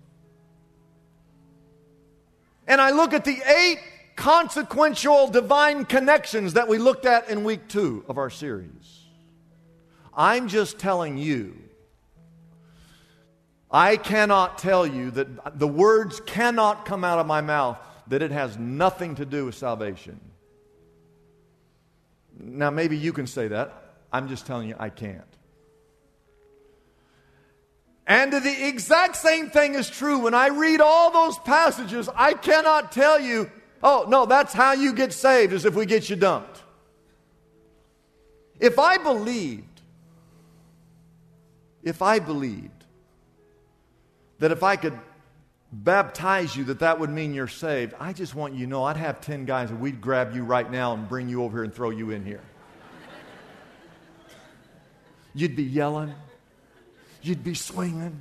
And 2.66 2.80
I 2.80 2.90
look 2.90 3.14
at 3.14 3.24
the 3.24 3.40
eight 3.46 3.78
consequential 4.16 5.28
divine 5.28 5.84
connections 5.84 6.54
that 6.54 6.66
we 6.66 6.78
looked 6.78 7.06
at 7.06 7.30
in 7.30 7.44
week 7.44 7.68
two 7.68 8.04
of 8.08 8.18
our 8.18 8.28
series. 8.28 9.04
I'm 10.12 10.48
just 10.48 10.80
telling 10.80 11.16
you, 11.16 11.56
I 13.70 13.98
cannot 13.98 14.58
tell 14.58 14.84
you 14.84 15.12
that 15.12 15.60
the 15.60 15.68
words 15.68 16.20
cannot 16.26 16.86
come 16.86 17.04
out 17.04 17.20
of 17.20 17.26
my 17.28 17.40
mouth 17.40 17.78
that 18.08 18.20
it 18.20 18.32
has 18.32 18.58
nothing 18.58 19.14
to 19.14 19.24
do 19.24 19.44
with 19.44 19.54
salvation. 19.54 20.20
Now, 22.36 22.70
maybe 22.70 22.96
you 22.98 23.12
can 23.12 23.28
say 23.28 23.46
that. 23.46 23.79
I'm 24.12 24.28
just 24.28 24.46
telling 24.46 24.68
you, 24.68 24.76
I 24.78 24.88
can't. 24.88 25.24
And 28.06 28.32
the 28.32 28.66
exact 28.66 29.14
same 29.14 29.50
thing 29.50 29.76
is 29.76 29.88
true 29.88 30.18
when 30.18 30.34
I 30.34 30.48
read 30.48 30.80
all 30.80 31.12
those 31.12 31.38
passages. 31.38 32.08
I 32.16 32.34
cannot 32.34 32.90
tell 32.90 33.20
you, 33.20 33.48
oh, 33.84 34.04
no, 34.08 34.26
that's 34.26 34.52
how 34.52 34.72
you 34.72 34.92
get 34.94 35.12
saved, 35.12 35.52
is 35.52 35.64
if 35.64 35.74
we 35.74 35.86
get 35.86 36.10
you 36.10 36.16
dumped. 36.16 36.60
If 38.58 38.80
I 38.80 38.98
believed, 38.98 39.80
if 41.84 42.02
I 42.02 42.18
believed 42.18 42.84
that 44.40 44.50
if 44.50 44.62
I 44.64 44.74
could 44.74 44.98
baptize 45.72 46.56
you, 46.56 46.64
that 46.64 46.80
that 46.80 46.98
would 46.98 47.10
mean 47.10 47.32
you're 47.32 47.46
saved, 47.46 47.94
I 48.00 48.12
just 48.12 48.34
want 48.34 48.54
you 48.54 48.66
to 48.66 48.70
know 48.70 48.82
I'd 48.82 48.96
have 48.96 49.20
10 49.20 49.44
guys 49.44 49.70
and 49.70 49.80
we'd 49.80 50.00
grab 50.00 50.34
you 50.34 50.42
right 50.42 50.68
now 50.68 50.94
and 50.94 51.08
bring 51.08 51.28
you 51.28 51.44
over 51.44 51.58
here 51.58 51.64
and 51.64 51.72
throw 51.72 51.90
you 51.90 52.10
in 52.10 52.24
here. 52.24 52.42
You'd 55.34 55.56
be 55.56 55.62
yelling. 55.62 56.14
You'd 57.22 57.44
be 57.44 57.54
swinging. 57.54 58.20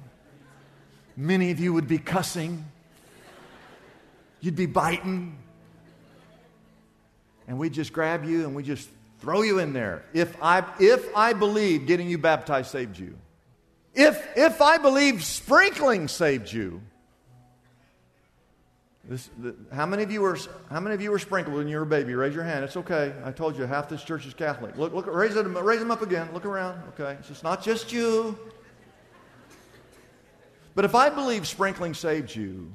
Many 1.16 1.52
of 1.52 1.60
you 1.60 1.74
would 1.74 1.88
be 1.88 1.98
cussing. 1.98 2.66
You'd 4.42 4.56
be 4.56 4.66
biting. 4.66 5.38
And 7.48 7.58
we'd 7.58 7.74
just 7.74 7.94
grab 7.94 8.26
you 8.26 8.46
and 8.46 8.56
we 8.56 8.64
just 8.64 8.90
throw 9.20 9.42
you 9.42 9.60
in 9.60 9.74
there. 9.74 10.04
If 10.14 10.36
I, 10.42 10.64
if 10.80 11.16
I 11.16 11.34
believe 11.34 11.88
getting 11.88 12.10
you 12.10 12.18
baptized 12.18 12.72
saved 12.72 12.98
you, 12.98 13.18
if, 13.94 14.26
if 14.38 14.62
I 14.62 14.78
believe 14.78 15.24
sprinkling 15.24 16.08
saved 16.08 16.52
you, 16.52 16.82
this, 19.06 19.30
the, 19.40 19.56
how 19.74 19.86
many 19.86 20.04
of 20.04 20.12
you 20.12 20.22
were 20.22 20.38
how 20.70 20.80
many 20.80 20.94
of 20.94 21.02
you 21.02 21.10
were 21.10 21.20
sprinkled 21.20 21.56
when 21.56 21.68
you 21.68 21.78
were 21.78 21.84
a 21.84 21.86
baby? 21.88 22.14
Raise 22.14 22.36
your 22.36 22.44
hand. 22.44 22.66
It's 22.66 22.78
okay. 22.78 23.14
I 23.24 23.32
told 23.32 23.58
you 23.58 23.64
half 23.64 23.90
this 23.90 24.04
church 24.04 24.26
is 24.26 24.34
Catholic. 24.34 24.78
Look, 24.78 24.94
look, 24.94 25.08
raise 25.08 25.34
them, 25.34 25.58
raise 25.58 25.80
them 25.80 25.90
up 25.90 26.02
again. 26.02 26.30
Look 26.34 26.46
around. 26.46 26.82
Okay, 27.00 27.18
it's 27.30 27.44
not 27.44 27.64
just 27.64 27.92
you. 27.92 28.38
But 30.76 30.86
if 30.86 30.96
I 30.96 31.10
believe 31.10 31.48
sprinkling 31.48 31.94
saved 31.94 32.36
you, 32.36 32.72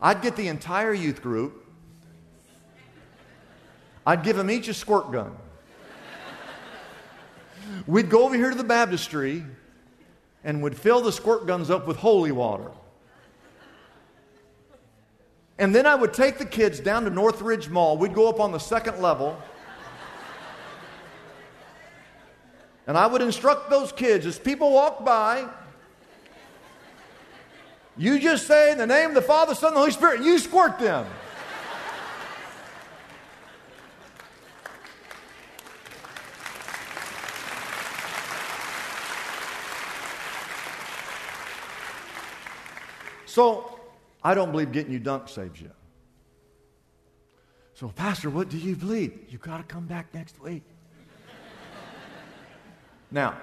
I'd 0.00 0.22
get 0.22 0.36
the 0.36 0.48
entire 0.48 0.94
youth 0.94 1.22
group. 1.22 1.64
I'd 4.06 4.22
give 4.22 4.36
them 4.36 4.50
each 4.50 4.68
a 4.68 4.74
squirt 4.74 5.10
gun. 5.10 5.36
We'd 7.86 8.08
go 8.08 8.24
over 8.24 8.36
here 8.36 8.50
to 8.50 8.56
the 8.56 8.64
baptistry 8.64 9.44
and 10.44 10.62
would 10.62 10.76
fill 10.76 11.00
the 11.00 11.12
squirt 11.12 11.46
guns 11.46 11.70
up 11.70 11.86
with 11.86 11.96
holy 11.96 12.32
water. 12.32 12.70
And 15.58 15.74
then 15.74 15.86
I 15.86 15.94
would 15.94 16.12
take 16.12 16.38
the 16.38 16.44
kids 16.44 16.80
down 16.80 17.04
to 17.04 17.10
Northridge 17.10 17.68
Mall. 17.68 17.96
We'd 17.96 18.14
go 18.14 18.28
up 18.28 18.40
on 18.40 18.52
the 18.52 18.58
second 18.58 19.00
level. 19.00 19.40
And 22.86 22.96
I 22.96 23.06
would 23.06 23.22
instruct 23.22 23.70
those 23.70 23.90
kids 23.90 24.26
as 24.26 24.38
people 24.38 24.70
walk 24.72 25.04
by, 25.04 25.48
you 27.96 28.18
just 28.18 28.46
say 28.46 28.70
in 28.70 28.78
the 28.78 28.86
name 28.86 29.08
of 29.08 29.14
the 29.14 29.22
Father, 29.22 29.54
Son, 29.54 29.68
and 29.68 29.76
the 29.76 29.80
Holy 29.80 29.90
Spirit, 29.90 30.22
you 30.22 30.38
squirt 30.38 30.78
them. 30.78 31.06
So, 43.24 43.75
I 44.26 44.34
don't 44.34 44.50
believe 44.50 44.72
getting 44.72 44.92
you 44.92 44.98
dunked 44.98 45.28
saves 45.28 45.60
you. 45.60 45.70
So, 47.74 47.90
Pastor, 47.90 48.28
what 48.28 48.48
do 48.48 48.58
you 48.58 48.74
believe? 48.74 49.16
You 49.28 49.38
got 49.38 49.58
to 49.58 49.62
come 49.62 49.86
back 49.86 50.12
next 50.12 50.42
week. 50.42 50.64
now, 53.12 53.38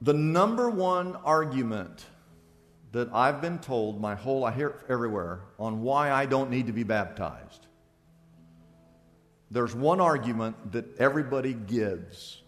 the 0.00 0.14
number 0.14 0.70
one 0.70 1.16
argument 1.16 2.06
that 2.92 3.10
I've 3.12 3.42
been 3.42 3.58
told 3.58 4.00
my 4.00 4.14
whole, 4.14 4.46
I 4.46 4.52
hear 4.52 4.68
it 4.68 4.76
everywhere, 4.88 5.40
on 5.58 5.82
why 5.82 6.10
I 6.10 6.24
don't 6.24 6.48
need 6.48 6.68
to 6.68 6.72
be 6.72 6.82
baptized. 6.82 7.66
There's 9.50 9.74
one 9.74 10.00
argument 10.00 10.72
that 10.72 10.98
everybody 10.98 11.52
gives. 11.52 12.40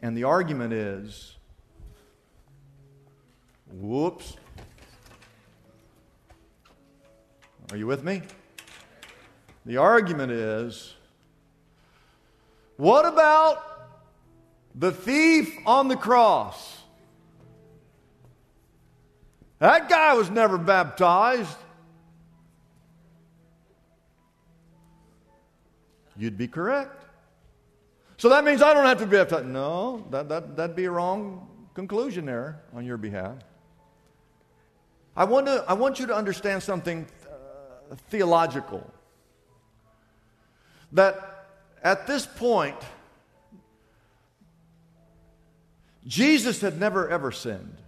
And 0.00 0.16
the 0.16 0.24
argument 0.24 0.72
is 0.72 1.37
whoops. 3.72 4.36
Are 7.70 7.76
you 7.76 7.86
with 7.86 8.02
me? 8.02 8.22
The 9.66 9.76
argument 9.76 10.32
is 10.32 10.94
what 12.76 13.04
about 13.04 13.62
the 14.74 14.92
thief 14.92 15.56
on 15.66 15.88
the 15.88 15.96
cross. 15.96 16.78
That 19.58 19.88
guy 19.88 20.14
was 20.14 20.30
never 20.30 20.56
baptized. 20.56 21.56
You'd 26.16 26.38
be 26.38 26.48
correct. 26.48 27.04
So 28.16 28.28
that 28.30 28.44
means 28.44 28.62
I 28.62 28.72
don't 28.74 28.86
have 28.86 28.98
to 28.98 29.06
be 29.06 29.16
baptized. 29.16 29.46
No, 29.46 30.06
that, 30.10 30.28
that, 30.28 30.56
that'd 30.56 30.76
be 30.76 30.86
a 30.86 30.90
wrong 30.90 31.46
conclusion 31.74 32.24
there 32.24 32.62
on 32.74 32.84
your 32.84 32.96
behalf. 32.96 33.36
I 35.18 35.24
want, 35.24 35.46
to, 35.46 35.64
I 35.66 35.72
want 35.72 35.98
you 35.98 36.06
to 36.06 36.14
understand 36.14 36.62
something 36.62 37.04
uh, 37.26 37.96
theological. 38.08 38.88
That 40.92 41.48
at 41.82 42.06
this 42.06 42.24
point, 42.24 42.76
Jesus 46.06 46.60
had 46.60 46.78
never, 46.78 47.08
ever 47.08 47.32
sinned. 47.32 47.78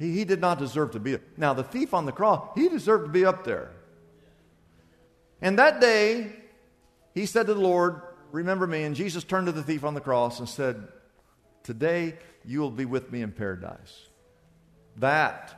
He, 0.00 0.12
he 0.12 0.24
did 0.24 0.40
not 0.40 0.58
deserve 0.58 0.90
to 0.90 0.98
be. 0.98 1.18
Now, 1.36 1.54
the 1.54 1.62
thief 1.62 1.94
on 1.94 2.04
the 2.04 2.10
cross, 2.10 2.48
he 2.56 2.68
deserved 2.68 3.04
to 3.04 3.12
be 3.12 3.24
up 3.24 3.44
there. 3.44 3.70
And 5.40 5.56
that 5.60 5.80
day, 5.80 6.32
he 7.14 7.26
said 7.26 7.46
to 7.46 7.54
the 7.54 7.60
Lord, 7.60 8.02
Remember 8.32 8.66
me. 8.66 8.82
And 8.82 8.96
Jesus 8.96 9.22
turned 9.22 9.46
to 9.46 9.52
the 9.52 9.62
thief 9.62 9.84
on 9.84 9.94
the 9.94 10.00
cross 10.00 10.40
and 10.40 10.48
said, 10.48 10.88
Today 11.62 12.16
you 12.44 12.58
will 12.58 12.72
be 12.72 12.86
with 12.86 13.12
me 13.12 13.22
in 13.22 13.30
paradise. 13.30 14.08
That 14.96 15.54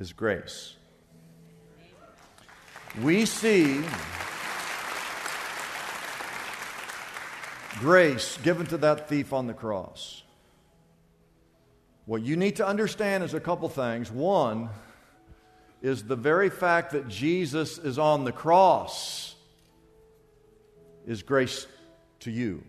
is 0.00 0.14
grace. 0.14 0.74
We 3.02 3.26
see 3.26 3.82
grace 7.78 8.38
given 8.42 8.66
to 8.66 8.78
that 8.78 9.08
thief 9.08 9.34
on 9.34 9.46
the 9.46 9.52
cross. 9.52 10.22
What 12.06 12.22
you 12.22 12.36
need 12.36 12.56
to 12.56 12.66
understand 12.66 13.22
is 13.22 13.34
a 13.34 13.40
couple 13.40 13.68
things. 13.68 14.10
One 14.10 14.70
is 15.82 16.02
the 16.02 16.16
very 16.16 16.48
fact 16.48 16.92
that 16.92 17.06
Jesus 17.06 17.78
is 17.78 17.98
on 17.98 18.24
the 18.24 18.32
cross 18.32 19.34
is 21.06 21.22
grace 21.22 21.66
to 22.20 22.30
you. 22.30 22.64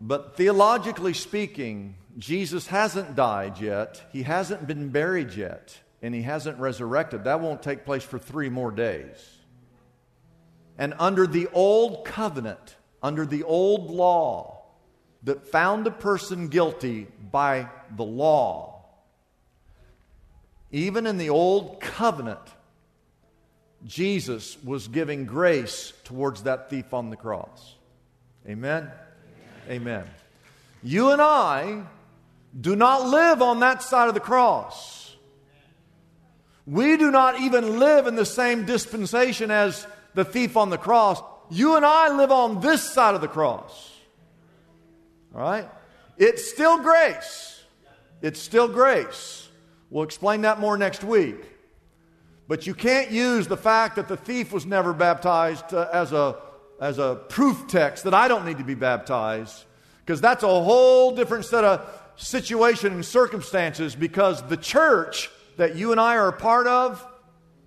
But 0.00 0.36
theologically 0.36 1.14
speaking, 1.14 1.96
Jesus 2.16 2.68
hasn't 2.68 3.16
died 3.16 3.60
yet, 3.60 4.02
he 4.12 4.22
hasn't 4.22 4.66
been 4.66 4.90
buried 4.90 5.34
yet, 5.34 5.78
and 6.00 6.14
he 6.14 6.22
hasn't 6.22 6.58
resurrected. 6.58 7.24
That 7.24 7.40
won't 7.40 7.62
take 7.62 7.84
place 7.84 8.04
for 8.04 8.18
three 8.18 8.48
more 8.48 8.70
days. 8.70 9.38
And 10.78 10.94
under 10.98 11.26
the 11.26 11.48
old 11.52 12.04
covenant, 12.04 12.76
under 13.02 13.26
the 13.26 13.42
old 13.42 13.90
law 13.90 14.62
that 15.22 15.46
found 15.46 15.86
a 15.86 15.90
person 15.90 16.48
guilty 16.48 17.06
by 17.30 17.68
the 17.96 18.04
law, 18.04 18.84
even 20.70 21.06
in 21.06 21.18
the 21.18 21.30
old 21.30 21.80
covenant, 21.80 22.40
Jesus 23.84 24.56
was 24.64 24.88
giving 24.88 25.26
grace 25.26 25.92
towards 26.04 26.44
that 26.44 26.70
thief 26.70 26.92
on 26.94 27.10
the 27.10 27.16
cross. 27.16 27.74
Amen? 28.48 28.90
Amen. 29.68 29.82
Amen. 29.82 30.04
You 30.82 31.10
and 31.10 31.22
I 31.22 31.84
do 32.58 32.76
not 32.76 33.08
live 33.08 33.42
on 33.42 33.60
that 33.60 33.82
side 33.82 34.08
of 34.08 34.14
the 34.14 34.20
cross. 34.20 35.16
We 36.66 36.96
do 36.96 37.10
not 37.10 37.40
even 37.40 37.78
live 37.78 38.06
in 38.06 38.14
the 38.14 38.24
same 38.24 38.64
dispensation 38.64 39.50
as 39.50 39.86
the 40.14 40.24
thief 40.24 40.56
on 40.56 40.70
the 40.70 40.78
cross. 40.78 41.20
You 41.50 41.76
and 41.76 41.84
I 41.84 42.16
live 42.16 42.30
on 42.30 42.60
this 42.60 42.82
side 42.82 43.14
of 43.14 43.20
the 43.20 43.28
cross. 43.28 43.92
All 45.34 45.40
right? 45.40 45.68
It's 46.16 46.50
still 46.50 46.78
grace. 46.78 47.62
It's 48.22 48.40
still 48.40 48.68
grace. 48.68 49.48
We'll 49.90 50.04
explain 50.04 50.42
that 50.42 50.60
more 50.60 50.78
next 50.78 51.04
week. 51.04 51.36
But 52.48 52.66
you 52.66 52.74
can't 52.74 53.10
use 53.10 53.46
the 53.46 53.56
fact 53.56 53.96
that 53.96 54.08
the 54.08 54.16
thief 54.16 54.52
was 54.52 54.64
never 54.64 54.92
baptized 54.92 55.74
uh, 55.74 55.88
as, 55.92 56.12
a, 56.12 56.36
as 56.80 56.98
a 56.98 57.20
proof 57.28 57.66
text 57.68 58.04
that 58.04 58.14
I 58.14 58.28
don't 58.28 58.44
need 58.44 58.58
to 58.58 58.64
be 58.64 58.74
baptized, 58.74 59.64
because 60.00 60.20
that's 60.20 60.42
a 60.42 60.46
whole 60.46 61.14
different 61.14 61.44
set 61.46 61.64
of 61.64 62.03
situation 62.16 62.92
and 62.92 63.04
circumstances 63.04 63.94
because 63.94 64.42
the 64.48 64.56
church 64.56 65.30
that 65.56 65.76
you 65.76 65.92
and 65.92 66.00
I 66.00 66.16
are 66.16 66.28
a 66.28 66.32
part 66.32 66.66
of 66.66 67.06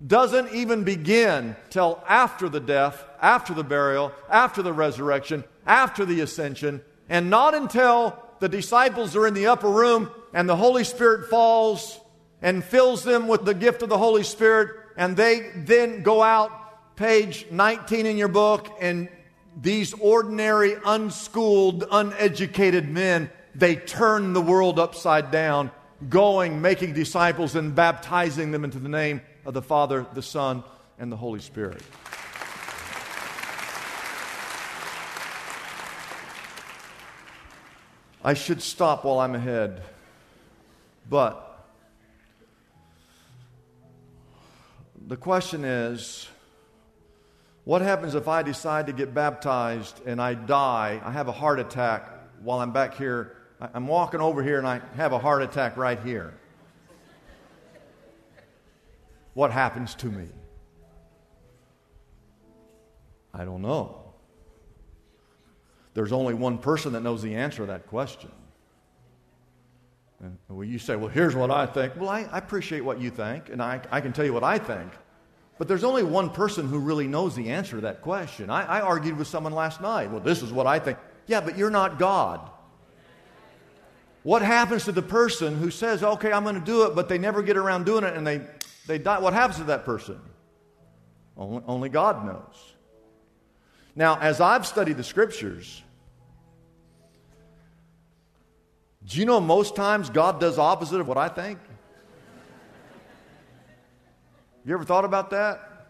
doesn't 0.06 0.52
even 0.52 0.84
begin 0.84 1.56
till 1.70 2.02
after 2.06 2.48
the 2.48 2.60
death, 2.60 3.04
after 3.20 3.52
the 3.52 3.64
burial, 3.64 4.12
after 4.30 4.62
the 4.62 4.72
resurrection, 4.72 5.44
after 5.66 6.04
the 6.04 6.20
ascension, 6.20 6.80
and 7.08 7.30
not 7.30 7.54
until 7.54 8.22
the 8.38 8.48
disciples 8.48 9.16
are 9.16 9.26
in 9.26 9.34
the 9.34 9.48
upper 9.48 9.68
room 9.68 10.10
and 10.32 10.48
the 10.48 10.56
Holy 10.56 10.84
Spirit 10.84 11.28
falls 11.28 11.98
and 12.40 12.62
fills 12.62 13.02
them 13.02 13.26
with 13.26 13.44
the 13.44 13.54
gift 13.54 13.82
of 13.82 13.88
the 13.88 13.98
Holy 13.98 14.22
Spirit, 14.22 14.76
and 14.96 15.16
they 15.16 15.50
then 15.56 16.02
go 16.02 16.22
out, 16.22 16.96
page 16.96 17.46
19 17.50 18.06
in 18.06 18.16
your 18.16 18.28
book, 18.28 18.68
and 18.80 19.08
these 19.60 19.92
ordinary, 19.94 20.76
unschooled, 20.84 21.84
uneducated 21.90 22.88
men, 22.88 23.30
they 23.58 23.74
turn 23.74 24.34
the 24.34 24.40
world 24.40 24.78
upside 24.78 25.32
down, 25.32 25.72
going, 26.08 26.62
making 26.62 26.92
disciples, 26.92 27.56
and 27.56 27.74
baptizing 27.74 28.52
them 28.52 28.64
into 28.64 28.78
the 28.78 28.88
name 28.88 29.20
of 29.44 29.52
the 29.52 29.62
Father, 29.62 30.06
the 30.14 30.22
Son, 30.22 30.62
and 30.98 31.10
the 31.10 31.16
Holy 31.16 31.40
Spirit. 31.40 31.82
I 38.24 38.34
should 38.34 38.62
stop 38.62 39.04
while 39.04 39.18
I'm 39.18 39.34
ahead, 39.34 39.82
but 41.08 41.66
the 45.06 45.16
question 45.16 45.64
is 45.64 46.28
what 47.64 47.82
happens 47.82 48.14
if 48.14 48.28
I 48.28 48.42
decide 48.42 48.86
to 48.86 48.92
get 48.92 49.14
baptized 49.14 50.00
and 50.06 50.20
I 50.20 50.34
die? 50.34 51.00
I 51.04 51.10
have 51.10 51.28
a 51.28 51.32
heart 51.32 51.58
attack 51.58 52.08
while 52.42 52.60
I'm 52.60 52.72
back 52.72 52.96
here. 52.96 53.37
I'm 53.60 53.86
walking 53.86 54.20
over 54.20 54.42
here 54.42 54.58
and 54.58 54.66
I 54.66 54.80
have 54.96 55.12
a 55.12 55.18
heart 55.18 55.42
attack 55.42 55.76
right 55.76 56.00
here 56.00 56.34
what 59.38 59.52
happens 59.52 59.94
to 59.94 60.06
me? 60.06 60.26
I 63.32 63.44
don't 63.44 63.62
know. 63.62 64.14
There's 65.94 66.10
only 66.10 66.34
one 66.34 66.58
person 66.58 66.94
that 66.94 67.02
knows 67.02 67.22
the 67.22 67.36
answer 67.36 67.58
to 67.58 67.66
that 67.66 67.86
question. 67.86 68.32
And 70.18 70.38
well, 70.48 70.64
you 70.64 70.80
say, 70.80 70.96
well, 70.96 71.08
here's 71.08 71.36
what 71.36 71.52
I 71.52 71.66
think. 71.66 71.94
Well, 71.94 72.08
I, 72.08 72.22
I 72.32 72.38
appreciate 72.38 72.80
what 72.80 73.00
you 73.00 73.10
think, 73.10 73.48
and 73.48 73.62
I, 73.62 73.80
I 73.92 74.00
can 74.00 74.12
tell 74.12 74.24
you 74.24 74.32
what 74.32 74.42
I 74.42 74.58
think. 74.58 74.90
But 75.56 75.68
there's 75.68 75.84
only 75.84 76.02
one 76.02 76.30
person 76.30 76.66
who 76.66 76.80
really 76.80 77.06
knows 77.06 77.36
the 77.36 77.50
answer 77.50 77.76
to 77.76 77.82
that 77.82 78.02
question. 78.02 78.50
I, 78.50 78.64
I 78.64 78.80
argued 78.80 79.16
with 79.16 79.28
someone 79.28 79.52
last 79.52 79.80
night. 79.80 80.10
Well, 80.10 80.18
this 80.18 80.42
is 80.42 80.52
what 80.52 80.66
I 80.66 80.80
think. 80.80 80.98
Yeah, 81.28 81.42
but 81.42 81.56
you're 81.56 81.70
not 81.70 82.00
God. 82.00 82.50
What 84.22 84.42
happens 84.42 84.84
to 84.84 84.92
the 84.92 85.02
person 85.02 85.56
who 85.56 85.70
says, 85.70 86.02
okay, 86.02 86.32
I'm 86.32 86.42
going 86.42 86.56
to 86.56 86.60
do 86.60 86.84
it, 86.84 86.94
but 86.94 87.08
they 87.08 87.18
never 87.18 87.42
get 87.42 87.56
around 87.56 87.86
doing 87.86 88.04
it 88.04 88.16
and 88.16 88.26
they, 88.26 88.40
they 88.86 88.98
die? 88.98 89.18
What 89.18 89.32
happens 89.32 89.58
to 89.58 89.64
that 89.64 89.84
person? 89.84 90.20
Only, 91.36 91.62
only 91.66 91.88
God 91.88 92.26
knows. 92.26 92.72
Now, 93.94 94.18
as 94.18 94.40
I've 94.40 94.66
studied 94.66 94.96
the 94.96 95.04
scriptures, 95.04 95.82
do 99.06 99.18
you 99.18 99.24
know 99.24 99.40
most 99.40 99.74
times 99.74 100.10
God 100.10 100.40
does 100.40 100.58
opposite 100.58 101.00
of 101.00 101.08
what 101.08 101.16
I 101.16 101.28
think? 101.28 101.58
You 104.64 104.74
ever 104.74 104.84
thought 104.84 105.04
about 105.04 105.30
that? 105.30 105.86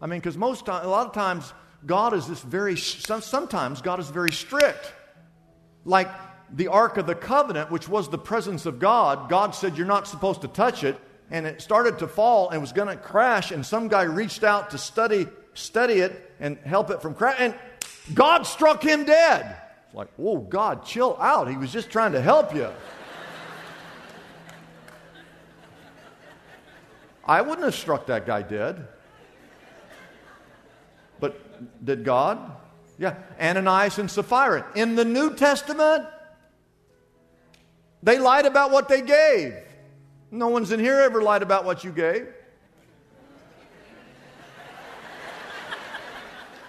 I 0.00 0.06
mean, 0.06 0.20
because 0.20 0.36
most 0.36 0.64
time, 0.64 0.86
a 0.86 0.88
lot 0.88 1.06
of 1.06 1.12
times, 1.12 1.52
God 1.84 2.14
is 2.14 2.26
this 2.26 2.40
very, 2.40 2.76
sometimes 2.76 3.82
God 3.82 4.00
is 4.00 4.08
very 4.08 4.32
strict. 4.32 4.92
Like 5.84 6.08
the 6.52 6.68
Ark 6.68 6.96
of 6.96 7.06
the 7.06 7.14
Covenant, 7.14 7.70
which 7.70 7.88
was 7.88 8.08
the 8.08 8.18
presence 8.18 8.66
of 8.66 8.78
God, 8.78 9.28
God 9.28 9.54
said, 9.54 9.76
You're 9.76 9.86
not 9.86 10.06
supposed 10.06 10.42
to 10.42 10.48
touch 10.48 10.84
it. 10.84 10.96
And 11.30 11.46
it 11.46 11.62
started 11.62 12.00
to 12.00 12.08
fall 12.08 12.50
and 12.50 12.60
was 12.60 12.72
going 12.72 12.88
to 12.88 12.96
crash. 12.96 13.52
And 13.52 13.64
some 13.64 13.86
guy 13.86 14.02
reached 14.02 14.42
out 14.42 14.70
to 14.70 14.78
study, 14.78 15.28
study 15.54 15.94
it 15.94 16.34
and 16.40 16.58
help 16.58 16.90
it 16.90 17.00
from 17.00 17.14
crashing. 17.14 17.52
And 17.52 17.54
God 18.14 18.42
struck 18.42 18.82
him 18.82 19.04
dead. 19.04 19.56
It's 19.86 19.94
like, 19.94 20.08
oh, 20.18 20.38
God, 20.38 20.84
chill 20.84 21.16
out. 21.20 21.48
He 21.48 21.56
was 21.56 21.72
just 21.72 21.90
trying 21.90 22.12
to 22.12 22.20
help 22.20 22.54
you. 22.54 22.68
I 27.24 27.42
wouldn't 27.42 27.64
have 27.64 27.76
struck 27.76 28.06
that 28.06 28.26
guy 28.26 28.42
dead. 28.42 28.88
But 31.20 31.84
did 31.84 32.04
God? 32.04 32.56
Yeah. 32.98 33.14
Ananias 33.40 33.98
and 33.98 34.10
Sapphira. 34.10 34.66
In 34.74 34.96
the 34.96 35.04
New 35.04 35.36
Testament, 35.36 36.06
they 38.02 38.18
lied 38.18 38.46
about 38.46 38.70
what 38.70 38.88
they 38.88 39.02
gave. 39.02 39.54
No 40.30 40.48
one's 40.48 40.70
in 40.72 40.80
here 40.80 41.00
ever 41.00 41.22
lied 41.22 41.42
about 41.42 41.64
what 41.64 41.84
you 41.84 41.90
gave. 41.90 42.26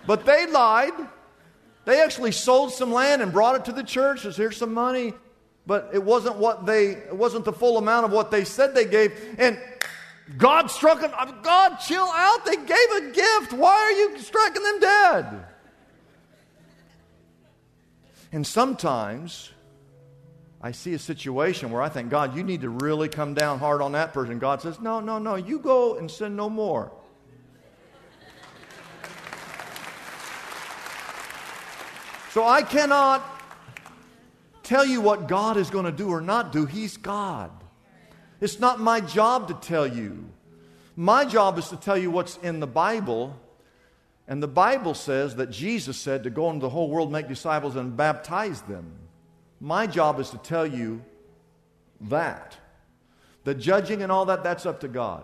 But 0.08 0.26
they 0.26 0.48
lied. 0.48 0.94
They 1.86 2.02
actually 2.02 2.32
sold 2.32 2.74
some 2.74 2.92
land 2.92 3.22
and 3.22 3.32
brought 3.32 3.56
it 3.56 3.66
to 3.66 3.72
the 3.72 3.84
church. 3.84 4.22
Says, 4.22 4.36
here's 4.36 4.58
some 4.58 4.74
money. 4.74 5.14
But 5.68 5.92
it 5.94 6.04
wasn't 6.04 6.38
what 6.38 6.66
they 6.66 6.90
it 6.90 7.16
wasn't 7.16 7.46
the 7.46 7.54
full 7.54 7.78
amount 7.78 8.06
of 8.06 8.12
what 8.12 8.32
they 8.32 8.44
said 8.44 8.74
they 8.74 8.86
gave. 8.86 9.36
And 9.38 9.60
God 10.38 10.72
struck 10.72 11.02
them. 11.02 11.12
God, 11.44 11.78
chill 11.78 12.10
out. 12.14 12.46
They 12.46 12.56
gave 12.56 12.92
a 12.98 13.12
gift. 13.14 13.54
Why 13.54 13.74
are 13.74 13.92
you 13.92 14.18
striking 14.20 14.64
them 14.64 14.80
dead? 14.80 15.46
And 18.32 18.48
sometimes 18.48 19.52
I 20.64 20.72
see 20.72 20.94
a 20.94 21.00
situation 21.00 21.72
where 21.72 21.82
I 21.82 21.90
think, 21.90 22.10
God, 22.10 22.36
you 22.36 22.44
need 22.44 22.62
to 22.62 22.70
really 22.70 23.10
come 23.10 23.34
down 23.34 23.58
hard 23.58 23.82
on 23.82 23.94
that 23.94 24.14
person. 24.14 24.38
God 24.38 24.62
says, 24.62 24.80
No, 24.80 25.00
no, 25.00 25.18
no, 25.18 25.36
you 25.36 25.58
go 25.58 25.98
and 25.98 26.10
sin 26.10 26.36
no 26.36 26.50
more. 26.50 26.92
So 32.30 32.46
I 32.46 32.62
cannot 32.62 33.26
tell 34.64 34.86
you 34.86 35.02
what 35.02 35.28
God 35.28 35.58
is 35.58 35.70
going 35.70 35.84
to 35.86 35.92
do 35.92 36.10
or 36.10 36.22
not 36.22 36.54
do. 36.54 36.66
He's 36.66 36.96
God. 36.96 37.52
It's 38.40 38.60
not 38.60 38.80
my 38.80 39.02
job 39.02 39.50
to 39.50 39.54
tell 39.56 39.86
you. 39.86 40.30
My 40.96 41.26
job 41.26 41.58
is 41.58 41.70
to 41.70 41.76
tell 41.76 41.98
you 41.98 42.10
what's 42.10 42.38
in 42.38 42.60
the 42.60 42.68
Bible. 42.68 43.38
And 44.28 44.42
the 44.42 44.48
Bible 44.48 44.94
says 44.94 45.36
that 45.36 45.52
Jesus 45.52 45.98
said 45.98 46.24
to 46.24 46.30
go 46.30 46.50
into 46.50 46.62
the 46.62 46.70
whole 46.70 46.90
world, 46.90 47.12
make 47.12 47.28
disciples, 47.28 47.76
and 47.76 47.98
baptize 47.98 48.62
them. 48.62 48.94
My 49.62 49.86
job 49.86 50.20
is 50.20 50.32
to 50.32 50.40
tell 50.40 50.66
you 50.66 51.04
that. 52.02 52.58
The 53.44 53.54
judging 53.54 54.02
and 54.02 54.12
all 54.12 54.26
that, 54.26 54.44
that's 54.44 54.66
up 54.66 54.80
to 54.82 54.88
God. 54.88 55.24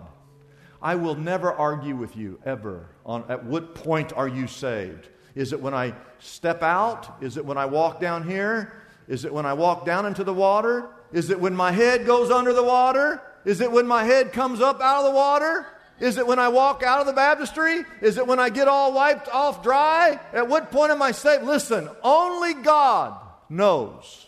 I 0.79 0.93
will 0.93 1.15
never 1.15 1.51
argue 1.51 1.95
with 1.95 2.15
you, 2.15 2.39
ever, 2.45 2.87
on 3.03 3.25
at 3.29 3.43
what 3.43 3.73
point 3.73 4.13
are 4.13 4.27
you 4.27 4.45
saved. 4.45 5.09
Is 5.33 5.53
it 5.53 5.59
when 5.59 5.73
I 5.73 5.95
step 6.19 6.61
out? 6.61 7.17
Is 7.19 7.37
it 7.37 7.45
when 7.45 7.57
I 7.57 7.65
walk 7.65 7.99
down 7.99 8.29
here? 8.29 8.73
Is 9.07 9.25
it 9.25 9.33
when 9.33 9.47
I 9.47 9.53
walk 9.53 9.87
down 9.87 10.05
into 10.05 10.23
the 10.23 10.33
water? 10.33 10.89
Is 11.11 11.31
it 11.31 11.39
when 11.39 11.55
my 11.55 11.71
head 11.71 12.05
goes 12.05 12.29
under 12.29 12.53
the 12.53 12.63
water? 12.63 13.19
Is 13.43 13.59
it 13.59 13.71
when 13.71 13.87
my 13.87 14.03
head 14.03 14.33
comes 14.33 14.61
up 14.61 14.81
out 14.81 14.99
of 14.99 15.05
the 15.05 15.17
water? 15.17 15.65
Is 15.99 16.17
it 16.17 16.27
when 16.27 16.37
I 16.37 16.49
walk 16.49 16.83
out 16.83 16.99
of 16.99 17.07
the 17.07 17.13
baptistry? 17.13 17.83
Is 18.01 18.19
it 18.19 18.27
when 18.27 18.39
I 18.39 18.49
get 18.49 18.67
all 18.67 18.93
wiped 18.93 19.29
off 19.29 19.63
dry? 19.63 20.19
At 20.31 20.47
what 20.47 20.69
point 20.69 20.91
am 20.91 21.01
I 21.01 21.11
saved? 21.11 21.43
Listen, 21.43 21.89
only 22.03 22.53
God 22.53 23.19
knows 23.49 24.26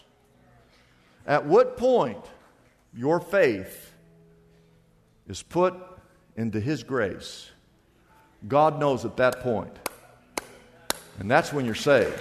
at 1.30 1.46
what 1.46 1.78
point 1.78 2.26
your 2.92 3.20
faith 3.20 3.94
is 5.28 5.44
put 5.44 5.76
into 6.36 6.60
His 6.60 6.84
grace. 6.84 7.52
God 8.48 8.80
knows 8.80 9.06
at 9.06 9.16
that 9.18 9.40
point. 9.42 9.72
And 11.20 11.30
that's 11.30 11.54
when 11.54 11.66
you're 11.66 11.76
saved. 11.76 12.20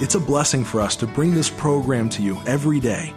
It's 0.00 0.14
a 0.14 0.20
blessing 0.20 0.64
for 0.64 0.80
us 0.80 0.96
to 0.96 1.06
bring 1.06 1.34
this 1.34 1.50
program 1.50 2.08
to 2.10 2.22
you 2.22 2.40
every 2.46 2.80
day. 2.80 3.12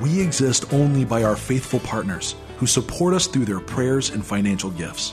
We 0.00 0.20
exist 0.20 0.72
only 0.72 1.04
by 1.04 1.24
our 1.24 1.36
faithful 1.36 1.80
partners 1.80 2.36
who 2.58 2.66
support 2.66 3.14
us 3.14 3.26
through 3.26 3.46
their 3.46 3.60
prayers 3.60 4.10
and 4.10 4.24
financial 4.24 4.70
gifts. 4.70 5.12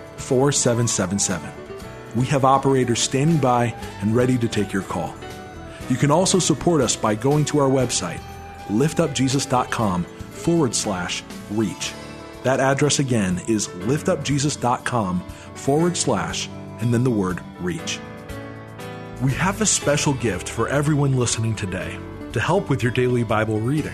4777. 0.21 1.51
We 2.15 2.25
have 2.27 2.45
operators 2.45 2.99
standing 2.99 3.37
by 3.37 3.75
and 4.01 4.15
ready 4.15 4.37
to 4.37 4.47
take 4.47 4.73
your 4.73 4.83
call. 4.83 5.15
You 5.89 5.95
can 5.95 6.11
also 6.11 6.39
support 6.39 6.81
us 6.81 6.95
by 6.95 7.15
going 7.15 7.45
to 7.45 7.59
our 7.59 7.69
website, 7.69 8.21
liftupjesus.com 8.67 10.03
forward 10.03 10.75
slash 10.75 11.23
reach. 11.51 11.93
That 12.43 12.59
address 12.59 12.99
again 12.99 13.41
is 13.47 13.67
liftupjesus.com 13.67 15.19
forward 15.21 15.97
slash 15.97 16.49
and 16.79 16.93
then 16.93 17.03
the 17.03 17.11
word 17.11 17.41
reach. 17.59 17.99
We 19.21 19.31
have 19.33 19.61
a 19.61 19.65
special 19.65 20.13
gift 20.15 20.49
for 20.49 20.67
everyone 20.67 21.15
listening 21.15 21.55
today 21.55 21.97
to 22.33 22.39
help 22.39 22.69
with 22.69 22.81
your 22.81 22.91
daily 22.91 23.23
Bible 23.23 23.59
reading. 23.59 23.93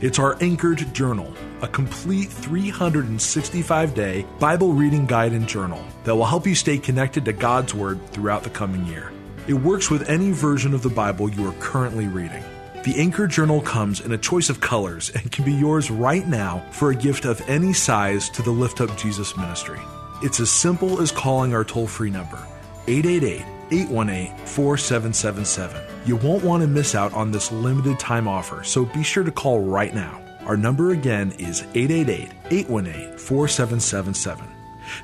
It's 0.00 0.20
our 0.20 0.36
Anchored 0.40 0.94
Journal, 0.94 1.32
a 1.62 1.68
complete 1.68 2.28
365 2.28 3.94
day 3.94 4.26
Bible 4.38 4.72
reading 4.72 5.06
guide 5.06 5.32
and 5.32 5.48
journal 5.48 5.82
that 6.04 6.14
will 6.14 6.24
help 6.24 6.46
you 6.46 6.54
stay 6.54 6.78
connected 6.78 7.24
to 7.24 7.32
God's 7.32 7.74
Word 7.74 8.04
throughout 8.10 8.42
the 8.42 8.50
coming 8.50 8.84
year. 8.86 9.12
It 9.46 9.54
works 9.54 9.90
with 9.90 10.08
any 10.10 10.30
version 10.30 10.74
of 10.74 10.82
the 10.82 10.90
Bible 10.90 11.30
you 11.30 11.48
are 11.48 11.54
currently 11.60 12.06
reading. 12.06 12.44
The 12.84 12.94
Anchor 12.98 13.26
Journal 13.26 13.60
comes 13.60 14.00
in 14.00 14.12
a 14.12 14.18
choice 14.18 14.50
of 14.50 14.60
colors 14.60 15.10
and 15.10 15.32
can 15.32 15.44
be 15.44 15.52
yours 15.52 15.90
right 15.90 16.26
now 16.26 16.64
for 16.70 16.90
a 16.90 16.94
gift 16.94 17.24
of 17.24 17.42
any 17.48 17.72
size 17.72 18.28
to 18.30 18.42
the 18.42 18.50
Lift 18.50 18.80
Up 18.80 18.96
Jesus 18.96 19.36
ministry. 19.36 19.80
It's 20.22 20.40
as 20.40 20.50
simple 20.50 21.00
as 21.00 21.10
calling 21.12 21.54
our 21.54 21.64
toll 21.64 21.86
free 21.86 22.10
number, 22.10 22.38
888 22.86 23.44
818 23.70 24.46
4777. 24.46 25.82
You 26.06 26.16
won't 26.16 26.44
want 26.44 26.62
to 26.62 26.66
miss 26.66 26.94
out 26.94 27.12
on 27.14 27.30
this 27.30 27.52
limited 27.52 27.98
time 27.98 28.28
offer, 28.28 28.64
so 28.64 28.84
be 28.84 29.02
sure 29.02 29.24
to 29.24 29.32
call 29.32 29.60
right 29.60 29.94
now. 29.94 30.27
Our 30.48 30.56
number 30.56 30.90
again 30.90 31.32
is 31.38 31.62
888 31.74 32.30
818 32.50 33.18
4777. 33.18 34.48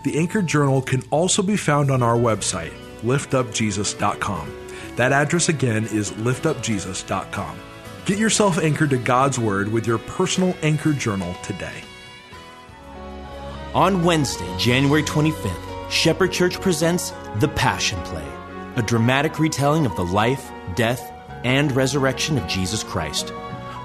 The 0.02 0.18
Anchored 0.18 0.46
Journal 0.46 0.82
can 0.82 1.02
also 1.10 1.42
be 1.42 1.56
found 1.56 1.90
on 1.90 2.02
our 2.02 2.16
website, 2.16 2.72
liftupjesus.com. 3.02 4.66
That 4.96 5.12
address 5.12 5.48
again 5.48 5.84
is 5.84 6.10
liftupjesus.com. 6.12 7.60
Get 8.06 8.18
yourself 8.18 8.58
anchored 8.58 8.90
to 8.90 8.98
God's 8.98 9.38
Word 9.38 9.70
with 9.70 9.86
your 9.86 9.98
personal 9.98 10.56
Anchored 10.62 10.98
Journal 10.98 11.34
today. 11.42 11.82
On 13.74 14.02
Wednesday, 14.02 14.52
January 14.58 15.02
25th, 15.02 15.90
Shepherd 15.90 16.32
Church 16.32 16.60
presents 16.60 17.12
The 17.40 17.48
Passion 17.48 18.00
Play 18.02 18.26
a 18.76 18.82
dramatic 18.82 19.38
retelling 19.38 19.86
of 19.86 19.94
the 19.96 20.04
life, 20.04 20.50
death, 20.74 21.12
and 21.44 21.70
resurrection 21.72 22.36
of 22.38 22.48
Jesus 22.48 22.82
Christ. 22.82 23.32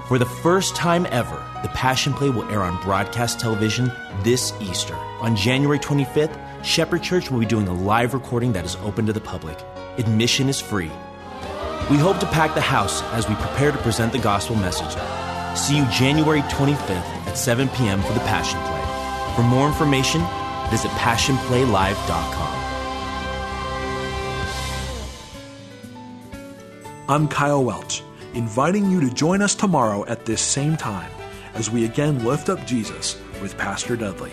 For 0.08 0.18
the 0.18 0.26
first 0.26 0.74
time 0.74 1.06
ever, 1.10 1.40
the 1.62 1.68
Passion 1.68 2.14
Play 2.14 2.30
will 2.30 2.48
air 2.50 2.62
on 2.62 2.80
broadcast 2.82 3.38
television 3.38 3.92
this 4.22 4.52
Easter. 4.60 4.94
On 5.20 5.36
January 5.36 5.78
25th, 5.78 6.38
Shepherd 6.64 7.02
Church 7.02 7.30
will 7.30 7.40
be 7.40 7.46
doing 7.46 7.68
a 7.68 7.74
live 7.74 8.14
recording 8.14 8.52
that 8.52 8.64
is 8.64 8.76
open 8.76 9.06
to 9.06 9.12
the 9.12 9.20
public. 9.20 9.58
Admission 9.98 10.48
is 10.48 10.60
free. 10.60 10.90
We 11.90 11.96
hope 11.96 12.18
to 12.20 12.26
pack 12.26 12.54
the 12.54 12.60
house 12.60 13.02
as 13.12 13.28
we 13.28 13.34
prepare 13.34 13.72
to 13.72 13.78
present 13.78 14.12
the 14.12 14.18
gospel 14.18 14.56
message. 14.56 14.96
See 15.58 15.76
you 15.76 15.84
January 15.86 16.40
25th 16.42 16.90
at 17.26 17.36
7 17.36 17.68
p.m. 17.70 18.00
for 18.02 18.12
the 18.12 18.20
Passion 18.20 18.58
Play. 18.60 19.34
For 19.36 19.42
more 19.42 19.66
information, 19.66 20.22
visit 20.70 20.90
PassionPlayLive.com. 20.92 22.56
I'm 27.08 27.26
Kyle 27.28 27.64
Welch, 27.64 28.02
inviting 28.34 28.90
you 28.90 29.00
to 29.00 29.12
join 29.12 29.42
us 29.42 29.54
tomorrow 29.54 30.06
at 30.06 30.24
this 30.26 30.40
same 30.40 30.76
time 30.76 31.10
as 31.54 31.70
we 31.70 31.84
again 31.84 32.24
lift 32.24 32.48
up 32.48 32.66
Jesus 32.66 33.20
with 33.42 33.56
Pastor 33.58 33.96
Dudley. 33.96 34.32